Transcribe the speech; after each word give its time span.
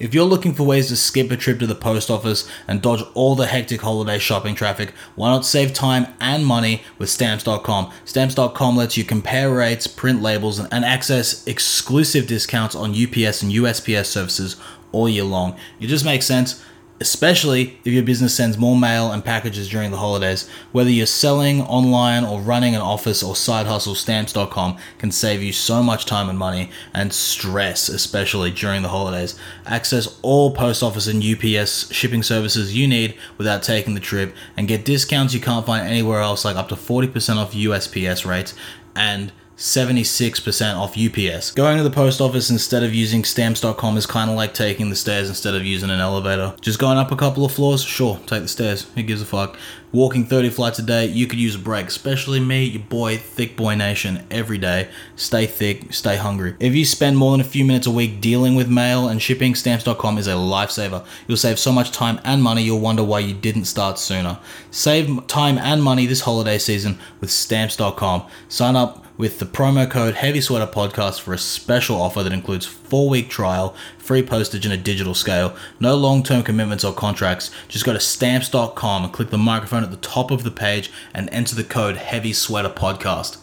If 0.00 0.14
you're 0.14 0.24
looking 0.24 0.54
for 0.54 0.62
ways 0.62 0.88
to 0.88 0.96
skip 0.96 1.30
a 1.30 1.36
trip 1.36 1.58
to 1.58 1.66
the 1.66 1.74
post 1.74 2.10
office 2.10 2.48
and 2.66 2.80
dodge 2.80 3.04
all 3.12 3.34
the 3.34 3.46
hectic 3.46 3.82
holiday 3.82 4.18
shopping 4.18 4.54
traffic, 4.54 4.94
why 5.14 5.28
not 5.28 5.44
save 5.44 5.74
time 5.74 6.06
and 6.18 6.46
money 6.46 6.82
with 6.96 7.10
stamps.com? 7.10 7.92
Stamps.com 8.06 8.76
lets 8.78 8.96
you 8.96 9.04
compare 9.04 9.52
rates, 9.52 9.86
print 9.86 10.22
labels, 10.22 10.58
and 10.58 10.86
access 10.86 11.46
exclusive 11.46 12.26
discounts 12.26 12.74
on 12.74 12.92
UPS 12.92 13.42
and 13.42 13.52
USPS 13.52 14.06
services 14.06 14.56
all 14.90 15.06
year 15.06 15.22
long. 15.22 15.54
It 15.78 15.88
just 15.88 16.06
makes 16.06 16.24
sense 16.24 16.64
especially 17.00 17.78
if 17.84 17.92
your 17.92 18.02
business 18.02 18.34
sends 18.34 18.58
more 18.58 18.76
mail 18.76 19.10
and 19.10 19.24
packages 19.24 19.68
during 19.70 19.90
the 19.90 19.96
holidays. 19.96 20.48
Whether 20.70 20.90
you're 20.90 21.06
selling 21.06 21.62
online 21.62 22.24
or 22.24 22.40
running 22.40 22.74
an 22.74 22.82
office 22.82 23.22
or 23.22 23.34
side 23.34 23.66
hustle, 23.66 23.94
stamps.com 23.94 24.76
can 24.98 25.10
save 25.10 25.42
you 25.42 25.52
so 25.52 25.82
much 25.82 26.04
time 26.04 26.28
and 26.28 26.38
money 26.38 26.70
and 26.92 27.12
stress, 27.12 27.88
especially 27.88 28.50
during 28.50 28.82
the 28.82 28.88
holidays. 28.88 29.34
Access 29.64 30.18
all 30.20 30.54
post 30.54 30.82
office 30.82 31.06
and 31.06 31.24
UPS 31.24 31.92
shipping 31.92 32.22
services 32.22 32.76
you 32.76 32.86
need 32.86 33.16
without 33.38 33.62
taking 33.62 33.94
the 33.94 34.00
trip 34.00 34.34
and 34.56 34.68
get 34.68 34.84
discounts 34.84 35.32
you 35.32 35.40
can't 35.40 35.64
find 35.64 35.88
anywhere 35.88 36.20
else, 36.20 36.44
like 36.44 36.56
up 36.56 36.68
to 36.68 36.74
40% 36.74 37.36
off 37.36 37.54
USPS 37.54 38.26
rates 38.26 38.54
and 38.94 39.32
76% 39.60 40.74
off 40.74 40.96
UPS. 40.96 41.50
Going 41.50 41.76
to 41.76 41.82
the 41.82 41.90
post 41.90 42.22
office 42.22 42.48
instead 42.48 42.82
of 42.82 42.94
using 42.94 43.24
stamps.com 43.24 43.98
is 43.98 44.06
kind 44.06 44.30
of 44.30 44.36
like 44.36 44.54
taking 44.54 44.88
the 44.88 44.96
stairs 44.96 45.28
instead 45.28 45.54
of 45.54 45.66
using 45.66 45.90
an 45.90 46.00
elevator. 46.00 46.54
Just 46.62 46.78
going 46.78 46.96
up 46.96 47.12
a 47.12 47.16
couple 47.16 47.44
of 47.44 47.52
floors, 47.52 47.84
sure, 47.84 48.16
take 48.26 48.40
the 48.40 48.48
stairs. 48.48 48.86
Who 48.94 49.02
gives 49.02 49.20
a 49.20 49.26
fuck? 49.26 49.58
Walking 49.92 50.24
30 50.24 50.48
flights 50.48 50.78
a 50.78 50.82
day, 50.82 51.06
you 51.06 51.26
could 51.26 51.38
use 51.38 51.56
a 51.56 51.58
break. 51.58 51.88
Especially 51.88 52.40
me, 52.40 52.64
your 52.64 52.82
boy, 52.82 53.18
Thick 53.18 53.54
Boy 53.54 53.74
Nation, 53.74 54.24
every 54.30 54.56
day. 54.56 54.88
Stay 55.14 55.44
thick, 55.44 55.92
stay 55.92 56.16
hungry. 56.16 56.56
If 56.58 56.74
you 56.74 56.86
spend 56.86 57.18
more 57.18 57.32
than 57.32 57.42
a 57.42 57.44
few 57.44 57.66
minutes 57.66 57.86
a 57.86 57.90
week 57.90 58.18
dealing 58.22 58.54
with 58.54 58.70
mail 58.70 59.08
and 59.08 59.20
shipping, 59.20 59.54
stamps.com 59.54 60.16
is 60.16 60.26
a 60.26 60.32
lifesaver. 60.32 61.04
You'll 61.26 61.36
save 61.36 61.58
so 61.58 61.70
much 61.70 61.90
time 61.90 62.18
and 62.24 62.42
money, 62.42 62.62
you'll 62.62 62.80
wonder 62.80 63.04
why 63.04 63.18
you 63.18 63.34
didn't 63.34 63.66
start 63.66 63.98
sooner. 63.98 64.38
Save 64.70 65.26
time 65.26 65.58
and 65.58 65.82
money 65.82 66.06
this 66.06 66.22
holiday 66.22 66.56
season 66.56 66.98
with 67.20 67.30
stamps.com. 67.30 68.24
Sign 68.48 68.76
up 68.76 69.04
with 69.20 69.38
the 69.38 69.44
promo 69.44 69.88
code 69.88 70.14
Heavy 70.14 70.40
Sweater 70.40 70.66
Podcast 70.66 71.20
for 71.20 71.34
a 71.34 71.38
special 71.38 72.00
offer 72.00 72.22
that 72.22 72.32
includes 72.32 72.64
four 72.64 73.10
week 73.10 73.28
trial, 73.28 73.76
free 73.98 74.22
postage, 74.22 74.64
and 74.64 74.72
a 74.72 74.78
digital 74.78 75.12
scale. 75.12 75.54
No 75.78 75.94
long 75.94 76.22
term 76.22 76.42
commitments 76.42 76.84
or 76.84 76.94
contracts. 76.94 77.50
Just 77.68 77.84
go 77.84 77.92
to 77.92 78.00
stamps.com 78.00 79.04
and 79.04 79.12
click 79.12 79.28
the 79.28 79.36
microphone 79.36 79.84
at 79.84 79.90
the 79.90 79.98
top 79.98 80.30
of 80.30 80.42
the 80.42 80.50
page 80.50 80.90
and 81.12 81.28
enter 81.32 81.54
the 81.54 81.64
code 81.64 81.96
Heavy 81.98 82.32
Sweater 82.32 82.70
Podcast. 82.70 83.36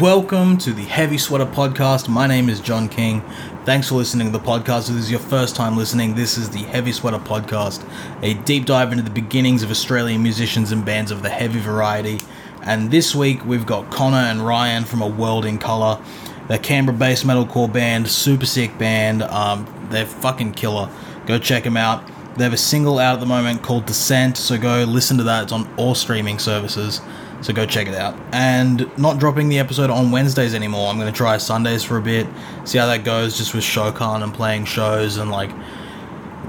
Welcome 0.00 0.58
to 0.58 0.72
the 0.72 0.82
Heavy 0.82 1.18
Sweater 1.18 1.46
Podcast. 1.46 2.08
My 2.08 2.26
name 2.26 2.48
is 2.48 2.58
John 2.58 2.88
King. 2.88 3.22
Thanks 3.64 3.90
for 3.90 3.94
listening 3.94 4.32
to 4.32 4.36
the 4.36 4.44
podcast. 4.44 4.88
If 4.88 4.96
this 4.96 5.04
is 5.04 5.10
your 5.12 5.20
first 5.20 5.54
time 5.54 5.76
listening, 5.76 6.16
this 6.16 6.36
is 6.36 6.50
the 6.50 6.64
Heavy 6.64 6.90
Sweater 6.90 7.20
Podcast, 7.20 7.88
a 8.24 8.34
deep 8.42 8.66
dive 8.66 8.90
into 8.90 9.04
the 9.04 9.10
beginnings 9.10 9.62
of 9.62 9.70
Australian 9.70 10.20
musicians 10.20 10.72
and 10.72 10.84
bands 10.84 11.12
of 11.12 11.22
the 11.22 11.30
heavy 11.30 11.60
variety. 11.60 12.18
And 12.62 12.90
this 12.90 13.14
week 13.14 13.44
we've 13.44 13.66
got 13.66 13.90
Connor 13.90 14.18
and 14.18 14.44
Ryan 14.44 14.84
from 14.84 15.02
A 15.02 15.06
World 15.06 15.44
in 15.44 15.58
Color. 15.58 16.00
They're 16.48 16.58
Canberra 16.58 16.96
based 16.96 17.24
metalcore 17.24 17.72
band, 17.72 18.08
super 18.08 18.46
sick 18.46 18.76
band. 18.76 19.22
Um, 19.22 19.66
they're 19.90 20.06
fucking 20.06 20.52
killer. 20.52 20.90
Go 21.26 21.38
check 21.38 21.64
them 21.64 21.76
out. 21.76 22.04
They 22.36 22.44
have 22.44 22.52
a 22.52 22.58
single 22.58 22.98
out 22.98 23.14
at 23.14 23.20
the 23.20 23.26
moment 23.26 23.62
called 23.62 23.86
Descent, 23.86 24.36
so 24.36 24.56
go 24.56 24.84
listen 24.84 25.16
to 25.18 25.24
that. 25.24 25.44
It's 25.44 25.52
on 25.52 25.68
all 25.76 25.94
streaming 25.94 26.38
services, 26.38 27.00
so 27.42 27.52
go 27.52 27.66
check 27.66 27.86
it 27.88 27.94
out. 27.94 28.18
And 28.32 28.90
not 28.96 29.18
dropping 29.18 29.48
the 29.48 29.58
episode 29.58 29.90
on 29.90 30.10
Wednesdays 30.10 30.54
anymore. 30.54 30.88
I'm 30.88 30.98
going 30.98 31.12
to 31.12 31.16
try 31.16 31.36
Sundays 31.38 31.82
for 31.82 31.98
a 31.98 32.02
bit, 32.02 32.26
see 32.64 32.78
how 32.78 32.86
that 32.86 33.04
goes 33.04 33.36
just 33.36 33.52
with 33.52 33.64
Shokan 33.64 34.22
and 34.22 34.32
playing 34.32 34.64
shows 34.64 35.16
and 35.16 35.30
like 35.30 35.50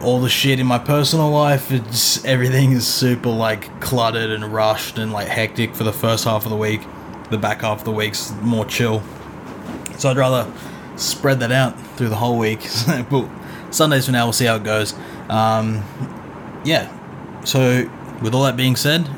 all 0.04 0.20
the 0.20 0.30
shit 0.30 0.60
in 0.60 0.66
my 0.66 0.80
personal 0.80 1.30
life. 1.30 1.72
It's 1.72 2.24
everything 2.26 2.72
is 2.72 2.88
super 2.88 3.30
like 3.30 3.80
cluttered 3.82 4.30
and 4.32 4.44
rushed 4.54 4.98
and 4.98 5.12
like 5.12 5.28
hectic 5.28 5.76
for 5.76 5.84
the 5.84 5.94
first 5.94 6.26
half 6.26 6.46
of 6.46 6.52
the 6.52 6.58
week. 6.58 6.82
The 7.30 7.38
back 7.38 7.62
half 7.62 7.80
of 7.80 7.86
the 7.86 7.92
week's 7.92 8.32
more 8.42 8.66
chill. 8.66 9.02
So 9.98 10.10
I'd 10.10 10.18
rather 10.18 10.52
spread 10.98 11.40
that 11.40 11.52
out 11.52 11.80
through 11.96 12.10
the 12.10 12.16
whole 12.16 12.38
week. 12.38 12.68
but 13.10 13.30
Sundays 13.70 14.06
for 14.06 14.12
now, 14.12 14.26
we'll 14.26 14.34
see 14.34 14.46
how 14.46 14.56
it 14.56 14.64
goes. 14.64 14.94
Um, 15.30 15.84
yeah. 16.66 16.92
So 17.46 17.90
with 18.22 18.34
all 18.34 18.44
that 18.44 18.58
being 18.58 18.76
said, 18.76 19.10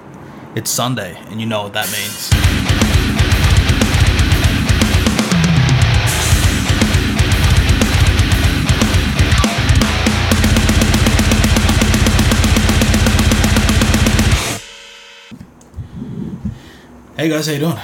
it's 0.56 0.70
Sunday, 0.70 1.18
and 1.30 1.42
you 1.42 1.48
know 1.48 1.64
what 1.64 1.74
that 1.74 1.92
means. 1.92 2.43
Hey 17.24 17.30
guys, 17.30 17.46
how 17.48 17.54
you 17.54 17.60
doing? 17.60 17.78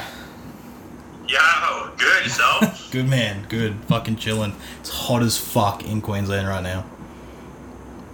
Yo, 1.30 1.92
good 1.98 2.24
yourself? 2.26 2.92
Good 2.92 3.08
man, 3.08 3.46
good. 3.48 3.76
Fucking 3.88 4.18
chilling. 4.18 4.54
It's 4.82 4.90
hot 4.90 5.22
as 5.24 5.38
fuck 5.38 5.82
in 5.86 6.02
Queensland 6.02 6.46
right 6.50 6.62
now. 6.62 6.84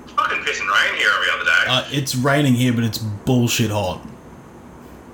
Fucking 0.05 0.37
pissing 0.41 0.71
rain 0.71 0.95
here 0.99 1.09
every 1.15 1.31
other 1.33 1.45
day. 1.45 1.63
Uh, 1.67 1.87
it's 1.91 2.13
raining 2.13 2.53
here, 2.53 2.73
but 2.73 2.83
it's 2.83 2.99
bullshit 2.99 3.71
hot. 3.71 4.05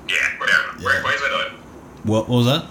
yeah, 0.10 0.16
whatever. 0.38 0.84
We're 0.84 0.98
in 0.98 1.02
Queensland 1.02 1.32
though. 1.34 1.50
What, 2.12 2.28
what 2.28 2.36
was 2.40 2.46
that? 2.48 2.66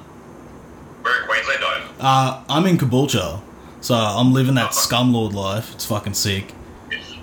We're 1.02 1.22
in 1.22 1.26
Queensland 1.26 1.62
though. 1.62 2.04
Uh, 2.04 2.44
I'm 2.46 2.66
in 2.66 2.76
Caboolture, 2.76 3.40
so 3.80 3.94
I'm 3.94 4.34
living 4.34 4.56
that 4.56 4.66
Uh-huh. 4.72 4.94
scumlord 4.96 5.32
life. 5.32 5.72
It's 5.74 5.86
fucking 5.86 6.12
sick. 6.12 6.52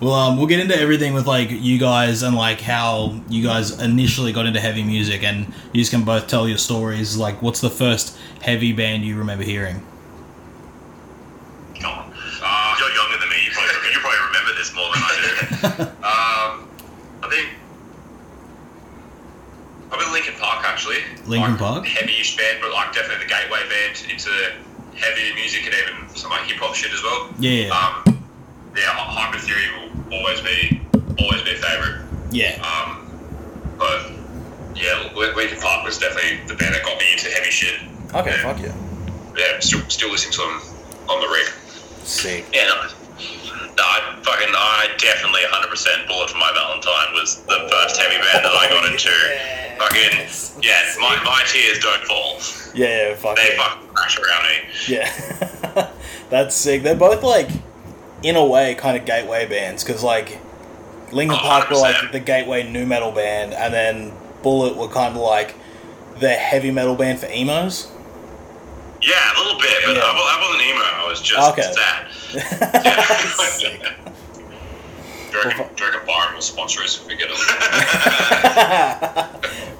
Well, 0.00 0.14
um, 0.14 0.38
we'll 0.38 0.46
get 0.46 0.60
into 0.60 0.78
everything 0.78 1.12
with 1.12 1.26
like 1.26 1.50
you 1.50 1.78
guys 1.78 2.22
and 2.22 2.34
like 2.34 2.60
how 2.60 3.20
you 3.28 3.42
guys 3.42 3.78
initially 3.82 4.32
got 4.32 4.46
into 4.46 4.58
heavy 4.60 4.82
music, 4.82 5.22
and 5.22 5.46
you 5.72 5.82
just 5.82 5.90
can 5.90 6.04
both 6.04 6.26
tell 6.26 6.48
your 6.48 6.56
stories. 6.56 7.16
Like, 7.18 7.42
what's 7.42 7.60
the 7.60 7.68
first 7.68 8.16
heavy 8.40 8.72
band 8.72 9.04
you 9.04 9.18
remember 9.18 9.44
hearing? 9.44 9.82
Come 11.80 11.92
on. 11.92 12.14
Uh, 12.42 12.76
you're 12.78 12.90
younger 12.92 13.18
than 13.18 13.28
me. 13.28 13.36
You 13.44 13.50
probably, 13.52 13.92
you 13.92 13.98
probably 14.00 14.26
remember 14.26 14.52
this 14.56 14.74
more 14.74 14.88
than 14.94 15.02
I 15.04 15.12
do. 15.20 15.82
um, 15.84 16.68
I 17.22 17.28
think 17.28 17.48
probably 19.90 20.06
Linkin 20.12 20.34
Park 20.40 20.64
actually. 20.64 20.98
Lincoln 21.26 21.52
like, 21.52 21.58
Park? 21.58 21.84
Heavy-ish 21.86 22.38
band, 22.38 22.58
but 22.62 22.72
like 22.72 22.94
definitely 22.94 23.24
the 23.26 23.30
gateway 23.30 23.60
band 23.68 24.02
into 24.10 24.30
heavy 24.96 25.34
music 25.34 25.66
and 25.66 25.74
even 25.74 26.08
some 26.16 26.30
like 26.30 26.44
hip 26.48 26.56
hop 26.56 26.74
shit 26.74 26.92
as 26.92 27.02
well. 27.02 27.28
Yeah, 27.38 27.68
Um, 27.68 28.16
yeah, 28.76 28.92
Hybrid 28.94 29.42
Theory 29.42 29.66
will 29.76 29.89
always 30.12 30.40
be 30.40 30.80
always 31.18 31.42
be 31.42 31.52
a 31.52 31.56
favorite. 31.56 32.00
yeah, 32.30 32.56
Um, 32.62 33.06
but 33.78 34.10
yeah, 34.74 35.10
Lin- 35.14 35.34
Linkin 35.36 35.58
Park 35.60 35.84
was 35.84 35.98
definitely 35.98 36.40
the 36.46 36.54
band 36.54 36.74
that 36.74 36.82
got 36.84 36.98
me 36.98 37.12
into 37.12 37.28
heavy 37.30 37.50
shit. 37.50 37.80
okay, 38.14 38.30
yeah. 38.30 38.42
fuck 38.42 38.58
yeah, 38.60 38.74
Yeah, 39.36 39.58
still 39.60 39.80
still 39.88 40.10
listening 40.10 40.32
to 40.32 40.38
them 40.40 40.60
on 41.08 41.20
the 41.20 41.28
rig. 41.28 41.46
sick. 42.04 42.44
Yeah, 42.52 42.66
no, 42.68 42.74
no 43.76 43.82
I 43.82 44.16
fucking 44.22 44.52
I 44.54 44.88
definitely 44.98 45.40
100% 45.50 46.06
Bullet 46.08 46.30
for 46.30 46.38
My 46.38 46.50
Valentine 46.54 47.14
was 47.14 47.42
the 47.46 47.68
first 47.70 47.96
heavy 48.00 48.16
band 48.16 48.44
that 48.44 48.52
I 48.54 48.68
got 48.68 48.84
into. 48.90 49.10
Fucking 49.78 50.60
yeah, 50.62 50.92
my, 51.00 51.16
my 51.24 51.42
tears 51.46 51.78
don't 51.78 52.04
fall. 52.04 52.36
Yeah, 52.74 53.14
fuck 53.16 53.36
They 53.36 53.56
fucking 53.56 53.88
crash 53.88 54.18
around 54.18 54.44
me. 54.44 54.68
Yeah, 54.88 55.90
that's 56.30 56.54
sick. 56.54 56.82
They're 56.82 56.94
both 56.94 57.22
like, 57.22 57.48
in 58.22 58.36
a 58.36 58.44
way, 58.44 58.74
kind 58.74 58.96
of 58.96 59.04
gateway 59.04 59.46
bands 59.46 59.82
because 59.84 60.02
like, 60.02 60.38
Linkin 61.12 61.38
Oh, 61.40 61.42
Park 61.42 61.70
were 61.70 61.76
like 61.76 62.12
the 62.12 62.20
gateway 62.20 62.62
nu 62.68 62.86
metal 62.86 63.10
band, 63.12 63.52
and 63.54 63.72
then 63.74 64.12
Bullet 64.42 64.76
were 64.76 64.88
kind 64.88 65.14
of 65.16 65.20
like 65.22 65.54
the 66.18 66.30
heavy 66.30 66.70
metal 66.70 66.94
band 66.94 67.18
for 67.18 67.26
emos. 67.26 67.90
Yeah, 69.02 69.14
a 69.34 69.38
little 69.42 69.58
bit, 69.60 69.72
but 69.86 69.96
Yeah. 69.96 70.02
I, 70.04 70.12
wa- 70.12 70.20
I 70.20 70.38
wasn't 70.42 70.62
emo. 70.68 70.82
I 70.84 71.08
was 71.08 71.20
just 71.22 71.50
Okay. 71.52 71.72
sad. 71.72 72.06
Sick. 73.50 73.80
Do 75.30 75.36
you 75.38 75.42
reckon, 75.44 75.66
do 75.76 75.84
you 75.84 75.90
reckon 75.90 76.06
Byron 76.06 76.34
will 76.34 76.42
sponsor 76.42 76.82
us 76.82 76.96
if 77.00 77.06
we 77.06 77.14
get 77.16 77.28
it? 77.30 77.36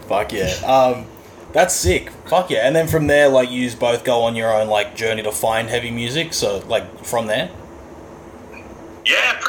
Fuck 0.09 0.33
yeah. 0.33 0.55
Um, 0.65 1.07
that's 1.53 1.75
sick. 1.75 2.11
Fuck 2.29 2.51
yeah. 2.51 2.67
And 2.67 2.75
then 2.75 2.87
from 2.89 3.07
there, 3.09 3.29
like, 3.29 3.51
you 3.51 3.71
both 3.77 4.05
go 4.05 4.23
on 4.23 4.37
your 4.37 4.55
own 4.55 4.69
like 4.69 4.95
journey 4.97 5.23
to 5.23 5.33
find 5.33 5.69
heavy 5.69 5.91
music. 5.91 6.33
So 6.33 6.59
like 6.69 7.05
from 7.05 7.27
there. 7.27 7.51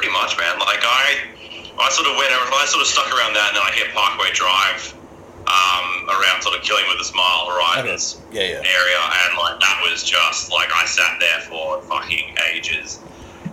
Pretty 0.02 0.14
much, 0.18 0.34
man. 0.36 0.58
Like 0.58 0.82
I, 0.82 1.30
I 1.78 1.88
sort 1.94 2.10
of 2.10 2.18
went, 2.18 2.34
I 2.34 2.66
sort 2.66 2.82
of 2.82 2.90
stuck 2.90 3.06
around 3.14 3.38
that, 3.38 3.54
and 3.54 3.58
then 3.58 3.62
I 3.62 3.70
hit 3.70 3.94
Parkway 3.94 4.34
Drive, 4.34 4.98
um, 5.46 6.10
around 6.10 6.42
sort 6.42 6.58
of 6.58 6.66
Killing 6.66 6.86
with 6.90 6.98
a 6.98 7.06
Smile 7.06 7.46
Horizons 7.46 8.18
Yeah, 8.34 8.58
yeah. 8.58 8.66
area, 8.66 8.98
and 8.98 9.38
like 9.38 9.60
that 9.62 9.78
was 9.86 10.02
just 10.02 10.50
like 10.52 10.70
I 10.74 10.90
sat 10.90 11.22
there 11.22 11.42
for 11.46 11.84
fucking 11.86 12.34
ages, 12.50 12.98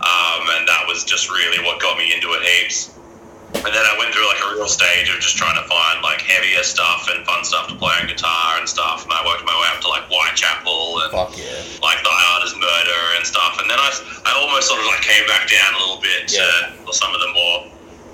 um, 0.01 0.41
and 0.57 0.65
that 0.65 0.85
was 0.89 1.03
just 1.05 1.29
really 1.29 1.61
what 1.63 1.79
got 1.79 1.99
me 1.99 2.15
into 2.17 2.33
it 2.33 2.41
heaps. 2.41 2.97
And 3.49 3.73
then 3.73 3.85
I 3.85 3.93
went 3.97 4.13
through 4.13 4.29
like 4.29 4.39
a 4.39 4.49
real 4.53 4.69
stage 4.69 5.09
of 5.09 5.19
just 5.19 5.35
trying 5.35 5.57
to 5.57 5.65
find 5.67 6.01
like 6.05 6.21
heavier 6.21 6.63
stuff 6.63 7.09
and 7.09 7.25
fun 7.25 7.43
stuff 7.43 7.67
to 7.67 7.75
play 7.75 7.91
on 7.99 8.07
guitar 8.07 8.61
and 8.61 8.69
stuff. 8.69 9.03
And 9.03 9.11
I 9.11 9.25
worked 9.25 9.43
my 9.43 9.53
way 9.57 9.67
up 9.73 9.81
to 9.81 9.89
like 9.89 10.05
Whitechapel 10.07 11.01
and 11.01 11.11
Fuck 11.11 11.33
yeah. 11.35 11.59
like 11.81 11.99
Thy 12.05 12.19
Art 12.33 12.45
Is 12.45 12.55
Murder 12.55 13.01
and 13.17 13.25
stuff. 13.25 13.57
And 13.59 13.69
then 13.69 13.77
I, 13.77 13.89
I 14.25 14.31
almost 14.37 14.69
sort 14.69 14.79
of 14.79 14.87
like 14.87 15.01
came 15.01 15.25
back 15.27 15.49
down 15.49 15.75
a 15.75 15.79
little 15.81 16.01
bit 16.01 16.29
to 16.29 16.45
some 16.93 17.11
of 17.13 17.19
the 17.19 17.31
more 17.33 17.67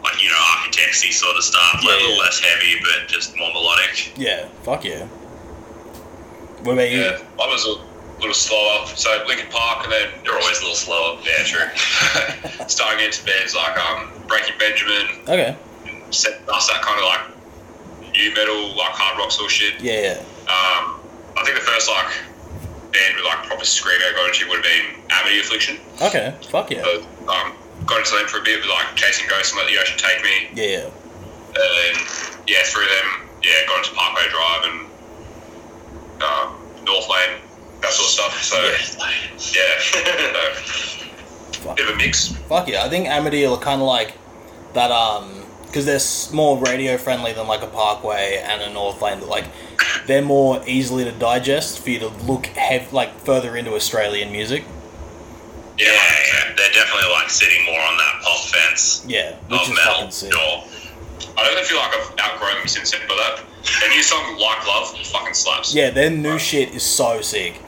like 0.04 0.22
you 0.24 0.30
know 0.30 0.42
architectsy 0.60 1.12
sort 1.12 1.36
of 1.36 1.44
stuff, 1.44 1.84
like 1.84 2.00
a 2.00 2.04
little 2.04 2.18
less 2.18 2.40
heavy 2.40 2.80
but 2.82 3.08
just 3.08 3.38
more 3.38 3.52
melodic. 3.52 4.18
Yeah. 4.18 4.48
Fuck 4.64 4.86
yeah. 4.86 5.06
What 6.64 6.74
about 6.74 6.90
you? 6.90 7.02
Yeah, 7.06 7.22
I 7.38 7.46
was 7.46 7.62
a 7.68 7.78
little 8.20 8.34
slower. 8.34 8.86
So 8.96 9.24
Linkin 9.28 9.48
Park, 9.52 9.84
and 9.84 9.92
then 9.92 10.10
You're 10.24 10.40
always 10.40 10.58
a 10.60 10.62
little 10.62 10.76
slower. 10.76 11.18
yeah, 11.24 11.44
true. 11.44 11.68
Starting 12.68 13.04
into 13.06 13.24
bands 13.26 13.56
like 13.56 13.78
um, 13.78 14.12
Breaking 14.28 14.58
Benjamin, 14.58 15.08
Okay. 15.28 15.56
Seether 16.10 16.46
that 16.46 16.82
kind 16.82 17.00
of 17.00 17.06
like 17.06 18.14
nu 18.16 18.34
metal, 18.34 18.70
like 18.78 18.94
hard 18.96 19.18
rock 19.20 19.32
sort 19.32 19.48
of 19.48 19.52
shit. 19.52 19.82
Yeah. 19.82 20.22
Um, 20.48 20.96
I 21.36 21.44
think 21.44 21.56
the 21.58 21.66
first 21.66 21.90
like 21.90 22.08
band 22.94 23.16
with 23.18 23.26
like 23.26 23.44
proper 23.48 23.66
screamo 23.66 24.14
got 24.16 24.30
into 24.30 24.48
would 24.48 24.64
have 24.64 24.70
been 24.70 25.04
Amity 25.12 25.40
Affliction. 25.42 25.78
Okay. 26.02 26.34
Fuck 26.50 26.72
yeah. 26.72 26.84
So, 26.84 27.04
um, 27.28 27.52
got 27.86 28.00
into 28.00 28.16
them 28.16 28.28
for 28.28 28.40
a 28.40 28.44
bit 28.44 28.62
with 28.62 28.70
like 28.70 28.96
Chasing 28.96 29.28
Ghosts 29.28 29.52
and 29.52 29.60
Let 29.60 29.68
the 29.68 29.78
Ocean 29.82 29.98
Take 30.00 30.24
Me. 30.24 30.48
Yeah. 30.56 30.88
And 30.88 31.98
yeah, 32.48 32.64
through 32.64 32.88
them, 32.88 33.28
yeah, 33.44 33.66
got 33.68 33.84
into 33.84 33.92
Parkway 33.96 34.30
Drive 34.30 34.64
and 34.72 34.80
uh, 36.22 36.46
North 36.86 37.10
Lane, 37.10 37.42
that 37.86 37.94
sort 37.94 38.08
of 38.08 38.14
stuff. 38.14 38.44
So, 38.44 38.58
yeah, 39.54 39.80
Fuck. 41.64 41.78
bit 41.78 41.88
of 41.90 41.96
a 41.96 41.98
mix. 41.98 42.28
Fuck 42.50 42.68
yeah. 42.68 42.84
I 42.84 42.90
think 42.90 43.08
Amity 43.08 43.46
are 43.46 43.58
kind 43.58 43.82
of 43.82 43.88
like 43.88 44.18
that. 44.74 44.92
Um, 44.92 45.42
because 45.66 45.86
they're 45.86 46.34
more 46.34 46.58
radio 46.60 46.96
friendly 46.98 47.34
than 47.34 47.48
like 47.48 47.62
a 47.62 47.68
Parkway 47.68 48.42
and 48.46 48.62
a 48.62 48.70
North 48.72 49.02
Lane. 49.02 49.20
That 49.20 49.28
like 49.28 49.44
they're 50.06 50.22
more 50.22 50.64
easily 50.66 51.04
to 51.04 51.12
digest 51.12 51.80
for 51.84 51.90
you 51.90 52.00
to 52.00 52.08
look 52.08 52.46
hev- 52.46 52.94
like 52.94 53.20
further 53.20 53.58
into 53.58 53.74
Australian 53.74 54.32
music. 54.32 54.64
Yeah, 55.78 55.88
yeah, 55.88 56.54
they're 56.56 56.72
definitely 56.72 57.12
like 57.12 57.30
sitting 57.30 57.66
more 57.66 57.82
on 57.82 57.98
that 57.98 58.22
pop 58.24 58.46
fence 58.46 59.04
Yeah, 59.06 59.36
which 59.50 59.68
of 59.68 59.76
metal. 59.76 60.10
Sure. 60.12 60.64
I 61.38 61.44
don't 61.54 61.66
feel 61.66 61.78
like 61.78 61.94
I've 61.94 62.20
outgrown 62.22 62.60
them 62.60 62.68
since 62.68 62.92
then, 62.92 63.02
but 63.10 63.18
that 63.18 63.44
the 63.82 63.88
new 63.90 64.02
song 64.02 64.38
"Like 64.40 64.66
Love" 64.66 64.98
fucking 65.08 65.34
slaps. 65.34 65.76
Yeah, 65.76 65.90
their 65.90 66.10
new 66.10 66.40
shit 66.40 66.74
is 66.74 66.84
so 66.84 67.20
sick. 67.20 67.60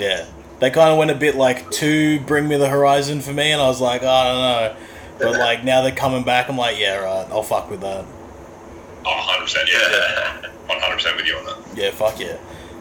Yeah. 0.00 0.26
They 0.60 0.70
kind 0.70 0.90
of 0.90 0.98
went 0.98 1.10
a 1.10 1.14
bit 1.14 1.36
like 1.36 1.70
to 1.72 2.20
Bring 2.20 2.46
Me 2.48 2.56
the 2.56 2.68
Horizon 2.68 3.20
for 3.20 3.32
me, 3.32 3.50
and 3.50 3.60
I 3.60 3.66
was 3.66 3.80
like, 3.80 4.02
I 4.02 4.24
don't 4.24 4.40
know. 4.40 4.76
But 5.18 5.38
like 5.38 5.64
now 5.64 5.82
they're 5.82 5.92
coming 5.92 6.22
back, 6.22 6.48
I'm 6.48 6.56
like, 6.56 6.78
yeah, 6.78 6.96
right, 6.96 7.26
I'll 7.30 7.42
fuck 7.42 7.70
with 7.70 7.80
that. 7.80 8.04
Oh, 9.04 9.04
100 9.04 9.42
percent. 9.42 9.68
Yeah, 9.72 10.50
one 10.66 10.80
hundred 10.80 10.96
percent 10.96 11.16
with 11.16 11.26
you 11.26 11.36
on 11.36 11.46
that. 11.46 11.76
Yeah, 11.76 11.90
fuck 11.90 12.20
yeah. 12.20 12.38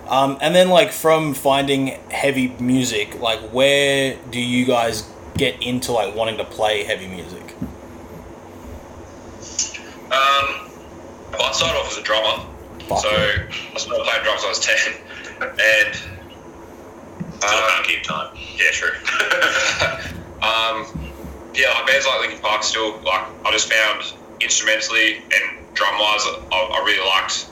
Um, 0.07 0.37
and 0.41 0.55
then 0.55 0.69
like 0.69 0.91
from 0.91 1.33
finding 1.33 1.87
heavy 2.09 2.49
music, 2.59 3.19
like 3.19 3.39
where 3.51 4.17
do 4.31 4.41
you 4.41 4.65
guys 4.65 5.09
get 5.37 5.61
into 5.61 5.91
like 5.91 6.15
wanting 6.15 6.37
to 6.37 6.45
play 6.45 6.83
heavy 6.83 7.07
music? 7.07 7.55
Um, 10.11 10.69
well, 11.31 11.43
I 11.43 11.51
started 11.53 11.77
off 11.77 11.91
as 11.91 11.97
a 11.97 12.03
drummer, 12.03 12.43
Fuck 12.87 12.99
so. 12.99 13.09
I 13.09 13.77
started 13.77 14.03
playing 14.03 14.23
drums 14.23 14.41
when 14.41 14.45
I 14.45 14.49
was 14.49 14.59
ten, 14.59 14.93
and 15.41 16.18
Still 17.39 17.57
um, 17.57 17.69
can't 17.69 17.85
keep 17.87 18.03
time. 18.03 18.35
Yeah, 18.57 18.71
true. 18.71 18.91
um, 20.41 20.85
yeah, 21.55 21.71
like 21.73 21.87
bands 21.87 22.05
like 22.05 22.19
Linkin 22.21 22.39
Park 22.39 22.63
still 22.63 22.99
like 23.01 23.25
I 23.45 23.51
just 23.51 23.71
found 23.71 24.13
instrumentally 24.41 25.17
and 25.17 25.43
drum 25.73 25.95
wise 25.99 26.21
I, 26.51 26.55
I 26.73 26.83
really 26.85 27.05
liked 27.07 27.45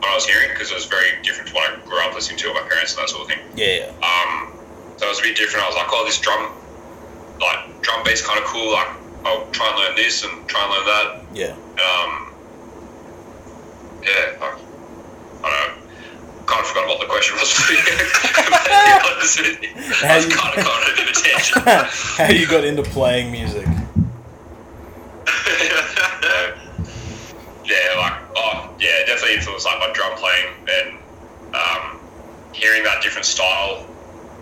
what 0.00 0.10
I 0.10 0.14
was 0.14 0.26
hearing 0.26 0.48
because 0.50 0.70
it 0.70 0.74
was 0.74 0.86
very 0.86 1.10
different 1.22 1.48
to 1.50 1.54
what 1.54 1.70
I 1.70 1.76
grew 1.86 1.98
up 2.00 2.14
listening 2.14 2.38
to 2.38 2.48
with 2.48 2.62
my 2.62 2.68
parents 2.68 2.94
and 2.94 3.02
that 3.02 3.08
sort 3.10 3.22
of 3.22 3.28
thing. 3.28 3.40
Yeah, 3.56 3.90
Um, 4.02 4.52
so 4.96 5.06
it 5.06 5.08
was 5.08 5.18
a 5.20 5.22
bit 5.22 5.36
different. 5.36 5.64
I 5.64 5.68
was 5.68 5.76
like, 5.76 5.86
oh, 5.90 6.04
this 6.04 6.18
drum, 6.20 6.50
like 7.40 7.80
drum 7.82 8.02
beat's 8.04 8.22
kind 8.26 8.38
of 8.38 8.44
cool. 8.46 8.72
Like 8.72 8.88
I'll 9.24 9.46
try 9.52 9.68
and 9.68 9.78
learn 9.78 9.96
this 9.96 10.24
and 10.24 10.46
try 10.48 10.62
and 10.62 10.70
learn 10.72 10.86
that. 10.86 11.22
yeah, 11.34 11.52
Um, 11.80 12.34
yeah, 14.02 14.36
like, 14.40 14.42
I 14.42 14.50
don't 14.50 14.58
know. 14.58 14.63
Kind 16.46 16.60
of 16.60 16.66
forgot 16.66 16.86
what 16.88 17.00
the 17.00 17.06
question 17.06 17.36
was. 17.36 17.50
to 17.54 17.62
be 17.72 17.78
honest 19.08 19.38
with 19.40 19.62
you. 19.62 19.70
I 19.76 19.76
was 19.78 19.96
How 20.00 20.16
you- 20.18 20.28
kind 20.36 20.58
of 20.58 20.64
caught 20.64 20.82
a 20.82 20.96
bit 20.96 21.08
attention. 21.16 21.62
How 21.64 22.28
you 22.30 22.46
got 22.46 22.64
into 22.64 22.82
playing 22.82 23.32
music? 23.32 23.66
yeah, 27.64 27.96
like 27.96 28.14
oh 28.36 28.70
yeah, 28.78 29.04
definitely 29.06 29.36
influenced 29.36 29.66
like 29.66 29.78
my 29.80 29.90
drum 29.94 30.16
playing 30.18 30.52
and 30.68 30.98
um, 31.54 31.98
hearing 32.52 32.82
that 32.84 33.02
different 33.02 33.24
style 33.26 33.86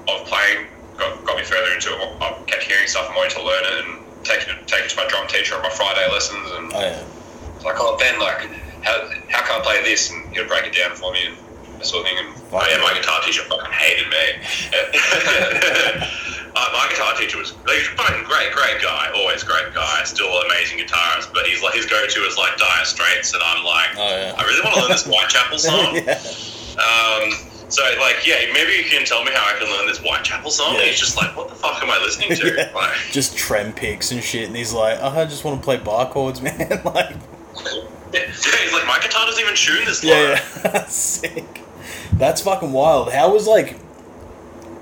of 0.08 0.26
playing 0.26 0.66
got, 0.98 1.24
got 1.24 1.36
me 1.36 1.44
further 1.44 1.72
into 1.74 1.90
it. 1.90 2.16
I 2.20 2.32
kept 2.46 2.64
hearing 2.64 2.88
stuff 2.88 3.06
and 3.06 3.16
wanting 3.16 3.36
to 3.38 3.44
learn 3.44 3.64
it 3.64 3.84
and 3.86 4.24
taking 4.24 4.54
it 4.54 4.66
take 4.66 4.84
it 4.84 4.90
to 4.90 4.96
my 4.96 5.06
drum 5.08 5.26
teacher 5.28 5.54
on 5.56 5.62
my 5.62 5.70
Friday 5.70 6.08
lessons 6.10 6.50
and 6.52 6.72
Oh 6.74 6.80
yeah, 6.80 7.04
like 7.64 7.76
oh 7.78 7.96
Ben 7.98 8.18
like 8.18 8.48
how 8.82 9.08
how 9.28 9.42
can 9.46 9.60
I 9.60 9.64
play 9.64 9.82
this 9.84 10.10
and 10.10 10.34
he'll 10.34 10.48
break 10.48 10.66
it 10.66 10.74
down 10.74 10.94
for 10.96 11.12
me 11.12 11.26
and 11.26 11.36
that 11.82 11.88
sort 11.88 12.06
of 12.06 12.08
thing 12.08 12.18
and 12.22 12.30
Oh 12.52 12.62
yeah, 12.68 12.78
my 12.78 12.92
guitar 12.94 13.20
teacher 13.22 13.42
fucking 13.42 13.72
hated 13.72 14.06
me. 14.12 14.24
uh, 16.54 16.68
my 16.72 16.86
guitar 16.90 17.14
teacher 17.16 17.38
was 17.38 17.52
like, 17.66 17.80
a 17.80 17.96
fucking 17.96 18.24
great, 18.24 18.52
great 18.52 18.80
guy. 18.82 19.10
Always 19.16 19.42
great 19.42 19.72
guy. 19.74 20.04
Still 20.04 20.28
amazing 20.28 20.78
guitarist. 20.78 21.32
But 21.32 21.46
he's 21.46 21.62
like 21.62 21.74
his 21.74 21.86
go-to 21.86 22.20
is 22.20 22.36
like 22.36 22.56
Dire 22.58 22.84
Straits, 22.84 23.32
and 23.32 23.42
I'm 23.42 23.64
like, 23.64 23.90
oh 23.96 24.04
yeah. 24.08 24.34
I 24.36 24.44
really 24.44 24.60
want 24.62 24.74
to 24.76 24.80
learn 24.82 24.90
this 24.90 25.06
Whitechapel 25.06 25.58
song. 25.64 25.96
yeah. 25.96 26.20
Um, 26.76 27.32
so 27.68 27.82
like, 27.98 28.26
yeah, 28.26 28.52
maybe 28.52 28.72
you 28.72 28.84
can 28.84 29.06
tell 29.06 29.24
me 29.24 29.32
how 29.32 29.48
I 29.48 29.58
can 29.58 29.68
learn 29.72 29.86
this 29.86 29.98
Whitechapel 29.98 30.50
song. 30.50 30.74
Yeah. 30.74 30.80
And 30.80 30.90
he's 30.90 31.00
just 31.00 31.16
like, 31.16 31.34
what 31.34 31.48
the 31.48 31.54
fuck 31.54 31.82
am 31.82 31.90
I 31.90 31.98
listening 31.98 32.36
to? 32.36 32.54
Yeah. 32.56 32.70
Like, 32.74 32.92
Just 33.10 33.34
trem 33.36 33.72
picks 33.72 34.12
and 34.12 34.22
shit, 34.22 34.46
and 34.46 34.54
he's 34.54 34.74
like, 34.74 34.98
oh, 35.00 35.08
I 35.08 35.24
just 35.24 35.42
want 35.42 35.58
to 35.58 35.64
play 35.64 35.78
bar 35.78 36.06
chords, 36.10 36.42
man. 36.42 36.58
like, 36.84 37.16
yeah, 38.12 38.26
he's 38.26 38.72
like, 38.74 38.86
my 38.86 38.98
guitar 39.02 39.24
doesn't 39.24 39.40
even 39.42 39.56
tune 39.56 39.86
this 39.86 40.04
low. 40.04 40.12
yeah, 40.12 40.40
yeah. 40.64 40.84
sick. 40.84 41.61
That's 42.14 42.40
fucking 42.40 42.72
wild. 42.72 43.12
How 43.12 43.32
was 43.32 43.46
like 43.46 43.78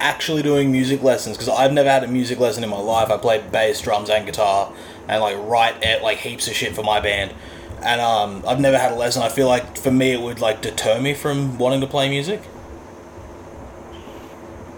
actually 0.01 0.43
doing 0.43 0.73
music 0.73 1.03
lessons? 1.03 1.37
Because 1.37 1.49
I've 1.49 1.73
never 1.73 1.89
had 1.89 2.05
a 2.05 2.09
music 2.09 2.39
lesson 2.39 2.65
in 2.65 2.71
my 2.71 2.79
life. 2.81 3.11
I 3.11 3.17
played 3.17 3.53
bass, 3.53 3.81
drums, 3.81 4.11
and 4.11 4.27
guitar, 4.27 4.73
and 5.09 5.21
like 5.21 5.37
write 5.39 5.83
at 5.83 6.03
like 6.03 6.19
heaps 6.19 6.49
of 6.49 6.55
shit 6.55 6.75
for 6.75 6.83
my 6.83 7.01
band. 7.01 7.35
And 7.83 8.01
um, 8.01 8.45
I've 8.47 8.61
never 8.61 8.79
had 8.79 8.93
a 8.93 8.95
lesson. 8.95 9.23
I 9.23 9.29
feel 9.29 9.49
like 9.49 9.79
for 9.79 9.91
me 9.91 10.13
it 10.13 10.21
would 10.21 10.41
like 10.41 10.61
deter 10.61 11.01
me 11.01 11.15
from 11.15 11.59
wanting 11.59 11.81
to 11.81 11.87
play 11.87 12.09
music. 12.09 12.43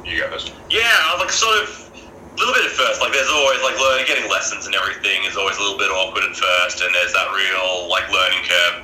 you 0.05 0.19
go 0.19 0.31
first. 0.31 0.53
Yeah, 0.71 0.81
I 0.85 1.15
was 1.15 1.21
like 1.21 1.33
sort 1.33 1.63
of 1.63 1.91
a 2.33 2.37
little 2.39 2.55
bit 2.55 2.65
at 2.65 2.71
first. 2.71 3.01
Like 3.01 3.13
there's 3.13 3.29
always 3.29 3.61
like 3.63 3.79
learning, 3.79 4.07
getting 4.07 4.31
lessons 4.31 4.67
and 4.67 4.75
everything 4.75 5.25
is 5.25 5.37
always 5.37 5.57
a 5.57 5.63
little 5.63 5.79
bit 5.79 5.91
awkward 5.91 6.25
at 6.25 6.37
first, 6.37 6.81
and 6.83 6.95
there's 6.95 7.13
that 7.13 7.29
real 7.35 7.89
like 7.89 8.09
learning 8.11 8.45
curve. 8.47 8.83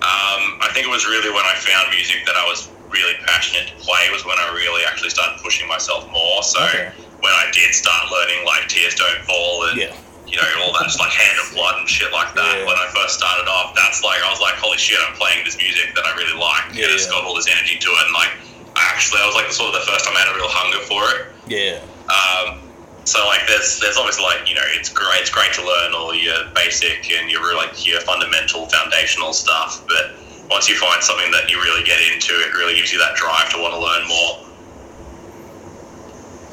Um, 0.00 0.56
I 0.64 0.72
think 0.72 0.86
it 0.88 0.92
was 0.92 1.04
really 1.06 1.28
when 1.28 1.44
I 1.44 1.54
found 1.60 1.92
music 1.92 2.24
that 2.24 2.36
I 2.36 2.44
was 2.48 2.68
really 2.88 3.14
passionate 3.28 3.68
to 3.68 3.76
play 3.84 4.08
was 4.10 4.24
when 4.24 4.38
I 4.40 4.50
really 4.56 4.82
actually 4.88 5.10
started 5.10 5.38
pushing 5.44 5.68
myself 5.68 6.08
more. 6.10 6.42
So 6.42 6.58
Okay. 6.64 6.90
when 7.20 7.32
I 7.36 7.46
did 7.52 7.74
start 7.76 8.10
learning 8.10 8.44
like 8.48 8.66
Tears 8.66 8.94
Don't 8.96 9.20
Fall 9.28 9.68
and 9.68 9.76
Yeah. 9.78 9.92
you 10.26 10.40
know 10.40 10.48
all 10.64 10.72
that 10.72 10.84
just 10.88 10.98
like 10.98 11.12
Hand 11.12 11.38
of 11.44 11.52
Blood 11.54 11.78
and 11.78 11.86
shit 11.88 12.10
like 12.12 12.32
that. 12.34 12.58
Yeah. 12.58 12.64
When 12.66 12.74
I 12.80 12.88
first 12.96 13.18
started 13.20 13.46
off, 13.46 13.76
that's 13.76 14.02
like 14.02 14.22
I 14.24 14.30
was 14.32 14.40
like, 14.40 14.54
holy 14.56 14.78
shit, 14.80 14.98
I'm 15.06 15.14
playing 15.20 15.44
this 15.44 15.56
music 15.60 15.94
that 15.94 16.06
I 16.06 16.16
really 16.16 16.34
like. 16.38 16.72
Yeah, 16.74 16.86
and 16.88 16.94
it's 16.96 17.06
got 17.06 17.22
all 17.24 17.34
this 17.36 17.46
energy 17.46 17.76
to 17.78 17.88
it, 17.92 18.04
and 18.08 18.14
like 18.14 18.32
I 18.74 18.82
actually, 18.88 19.20
I 19.20 19.26
was 19.26 19.34
like 19.36 19.52
sort 19.52 19.74
of 19.74 19.84
the 19.84 19.86
first 19.86 20.04
time 20.08 20.16
I 20.16 20.20
had 20.24 20.32
a 20.32 20.36
real 20.36 20.48
hunger 20.48 20.80
for 20.88 21.02
it. 21.14 21.20
Yeah. 21.46 21.78
Um, 22.08 22.58
so 23.04 23.24
like 23.26 23.46
there's 23.48 23.80
there's 23.80 23.96
obviously 23.96 24.24
like 24.24 24.48
you 24.48 24.54
know 24.54 24.66
it's 24.76 24.88
great 24.88 25.20
it's 25.20 25.30
great 25.30 25.52
to 25.54 25.64
learn 25.64 25.94
all 25.94 26.14
your 26.14 26.44
basic 26.54 27.10
and 27.10 27.30
your 27.30 27.56
like 27.56 27.86
your 27.86 28.00
fundamental 28.00 28.66
foundational 28.66 29.32
stuff, 29.32 29.84
but 29.88 30.12
once 30.50 30.68
you 30.68 30.76
find 30.76 31.02
something 31.02 31.30
that 31.30 31.48
you 31.50 31.58
really 31.62 31.84
get 31.84 32.00
into, 32.12 32.32
it 32.32 32.52
really 32.54 32.74
gives 32.74 32.92
you 32.92 32.98
that 32.98 33.14
drive 33.14 33.50
to 33.50 33.58
want 33.58 33.72
to 33.72 33.80
learn 33.80 34.06
more. 34.08 34.46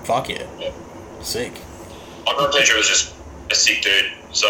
Fuck 0.05 0.29
yeah. 0.29 0.45
Sick. 1.21 1.51
My 2.25 2.49
teacher 2.51 2.77
was 2.77 2.87
just 2.87 3.15
a 3.49 3.55
sick 3.55 3.81
dude, 3.81 4.11
so 4.31 4.47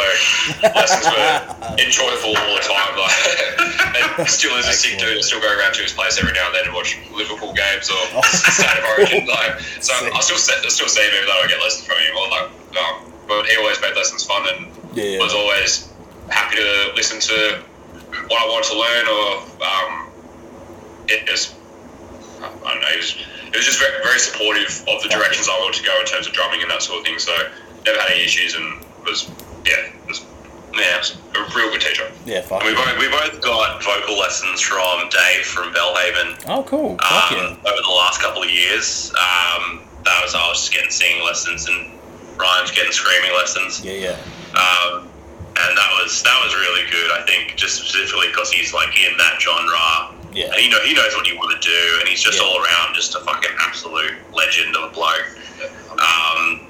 lessons 0.63 1.05
were 1.05 1.77
enjoyable 1.79 2.36
all 2.36 2.53
the 2.57 2.65
time. 2.65 2.93
Like, 2.98 4.19
and 4.19 4.27
still 4.27 4.57
is 4.57 4.67
a 4.67 4.74
sick 4.74 5.00
dude. 5.00 5.17
I 5.17 5.22
still 5.22 5.39
go 5.39 5.48
around 5.48 5.74
to 5.75 5.81
his 5.84 5.93
place 5.93 6.17
every 6.19 6.34
now 6.34 6.48
and 6.48 6.55
then 6.55 6.65
and 6.65 6.74
watch 6.74 6.98
Liverpool 7.13 7.53
games 7.53 7.89
or 7.89 8.01
Oh. 8.17 8.22
State 8.25 8.77
of 8.77 8.86
Origin. 8.98 9.27
Like, 9.27 9.60
so 9.81 9.93
Sick. 9.93 10.13
I 10.13 10.19
still 10.22 10.38
I 10.38 10.69
still 10.69 10.89
see 10.89 11.01
him 11.01 11.13
even 11.13 11.27
though 11.27 11.41
I 11.43 11.48
get 11.48 11.60
lessons 11.62 11.86
from 11.88 11.98
him. 11.98 12.13
Or 12.17 12.27
like, 12.29 12.50
um, 12.77 12.96
but 13.27 13.46
he 13.46 13.55
always 13.57 13.79
made 13.81 13.96
lessons 13.96 14.24
fun 14.25 14.43
and 14.55 14.67
Yeah. 14.98 15.19
was 15.19 15.34
always 15.34 15.91
happy 16.29 16.57
to 16.57 16.91
listen 16.96 17.19
to 17.22 17.63
what 18.27 18.41
I 18.41 18.48
wanted 18.50 18.67
to 18.74 18.77
learn 18.79 19.05
or 19.07 19.27
um, 19.63 20.10
it 21.07 21.25
just 21.27 21.53
I 22.41 22.74
don't 22.74 22.81
know. 22.81 22.88
He 22.91 22.98
was, 22.98 23.12
he 23.12 23.55
was 23.57 23.65
just 23.65 23.79
very, 23.79 24.03
very 24.03 24.19
supportive 24.19 24.84
of 24.89 25.01
the 25.01 25.10
directions 25.10 25.48
I 25.50 25.57
wanted 25.60 25.77
to 25.79 25.86
go 25.86 25.98
in 26.01 26.05
terms 26.05 26.27
of 26.27 26.34
drumming 26.34 26.62
and 26.62 26.69
that 26.72 26.81
sort 26.84 27.00
of 27.00 27.05
thing. 27.05 27.17
So 27.19 27.31
never 27.86 28.00
had 28.00 28.12
any 28.12 28.24
issues 28.25 28.53
and 28.55 28.84
was 29.05 29.29
yeah 29.67 29.91
was 30.07 30.25
Yeah. 30.74 31.03
A 31.36 31.39
real 31.55 31.69
good 31.71 31.81
teacher. 31.81 32.12
Yeah, 32.25 32.41
fuck. 32.41 32.63
We 32.63 32.74
both, 32.74 32.97
we 33.00 33.07
both 33.09 33.41
got 33.41 33.83
vocal 33.83 34.17
lessons 34.17 34.59
from 34.62 35.09
Dave 35.09 35.45
from 35.45 35.74
Bellhaven 35.74 36.38
Oh, 36.47 36.63
cool. 36.63 36.97
Fuck 36.97 37.31
um, 37.31 37.38
yeah. 37.38 37.71
over 37.71 37.81
the 37.81 37.93
last 37.95 38.21
couple 38.21 38.43
of 38.43 38.50
years. 38.50 39.12
Um, 39.15 39.81
that 40.05 40.19
was 40.24 40.33
I 40.36 40.47
was 40.50 40.59
just 40.62 40.74
getting 40.74 40.89
singing 40.91 41.24
lessons 41.24 41.67
and 41.67 41.91
Ryan's 42.39 42.71
getting 42.71 42.91
screaming 42.91 43.31
lessons. 43.36 43.83
Yeah, 43.83 43.93
yeah. 43.93 44.17
Um, 44.57 45.09
and 45.59 45.71
that 45.77 45.91
was 46.01 46.21
that 46.24 46.38
was 46.43 46.53
really 46.55 46.89
good. 46.91 47.12
I 47.12 47.25
think 47.25 47.55
just 47.55 47.75
specifically 47.81 48.27
because 48.27 48.51
he's 48.51 48.74
like 48.74 48.93
in 49.00 49.17
that 49.17 49.41
genre, 49.41 50.13
Yeah. 50.33 50.45
and 50.53 50.55
he 50.55 50.69
know 50.69 50.79
he 50.86 50.93
knows 50.93 51.15
what 51.15 51.25
he 51.25 51.33
want 51.36 51.59
to 51.59 51.67
do, 51.67 51.81
and 52.00 52.07
he's 52.07 52.21
just 52.21 52.39
Yeah. 52.39 52.45
all 52.45 52.62
around 52.63 52.93
just 52.95 53.15
a 53.15 53.19
fucking 53.21 53.51
absolute 53.59 54.13
legend 54.33 54.75
of 54.75 54.91
a 54.91 54.93
bloke. 54.93 55.25
Um, 55.97 56.66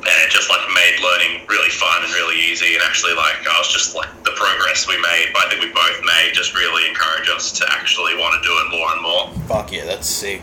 and 0.00 0.16
it 0.24 0.30
just 0.30 0.48
like 0.48 0.60
made 0.72 0.96
learning 1.04 1.44
really 1.48 1.68
fun 1.70 2.04
and 2.04 2.12
really 2.14 2.36
easy. 2.40 2.74
And 2.74 2.82
actually, 2.82 3.12
like 3.14 3.36
I 3.46 3.58
was 3.58 3.68
just 3.68 3.94
like 3.94 4.08
the 4.24 4.32
progress 4.32 4.88
we 4.88 4.96
made, 5.00 5.32
I 5.36 5.48
think 5.48 5.60
we 5.60 5.68
both 5.72 6.00
made, 6.04 6.32
just 6.32 6.54
really 6.54 6.88
encouraged 6.88 7.30
us 7.30 7.52
to 7.60 7.66
actually 7.70 8.16
want 8.16 8.40
to 8.40 8.48
do 8.48 8.52
it 8.64 8.66
more 8.72 8.88
and 8.92 9.02
more. 9.02 9.24
Fuck 9.46 9.72
yeah, 9.72 9.84
that's 9.84 10.08
sick. 10.08 10.42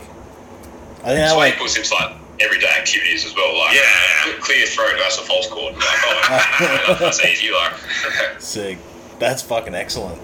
I 1.02 1.14
think 1.14 1.22
that 1.22 1.34
That's 1.34 1.36
like 1.36 1.54
he 1.54 1.60
puts 1.60 1.76
in 1.76 1.84
like 1.98 2.16
everyday 2.40 2.68
activities 2.68 3.24
as 3.24 3.34
well. 3.34 3.56
Like 3.58 3.74
Yeah, 3.74 3.80
yeah. 4.26 4.32
clear 4.40 4.58
your 4.58 4.66
throat, 4.68 4.94
that's 4.98 5.18
a 5.18 5.22
false 5.22 5.48
chord. 5.48 5.74
Like, 5.74 5.84
oh, 5.84 6.96
that's 7.00 7.24
easy. 7.24 7.50
Like, 7.50 7.74
sick. 8.38 8.78
That's 9.18 9.42
fucking 9.42 9.74
excellent. 9.74 10.20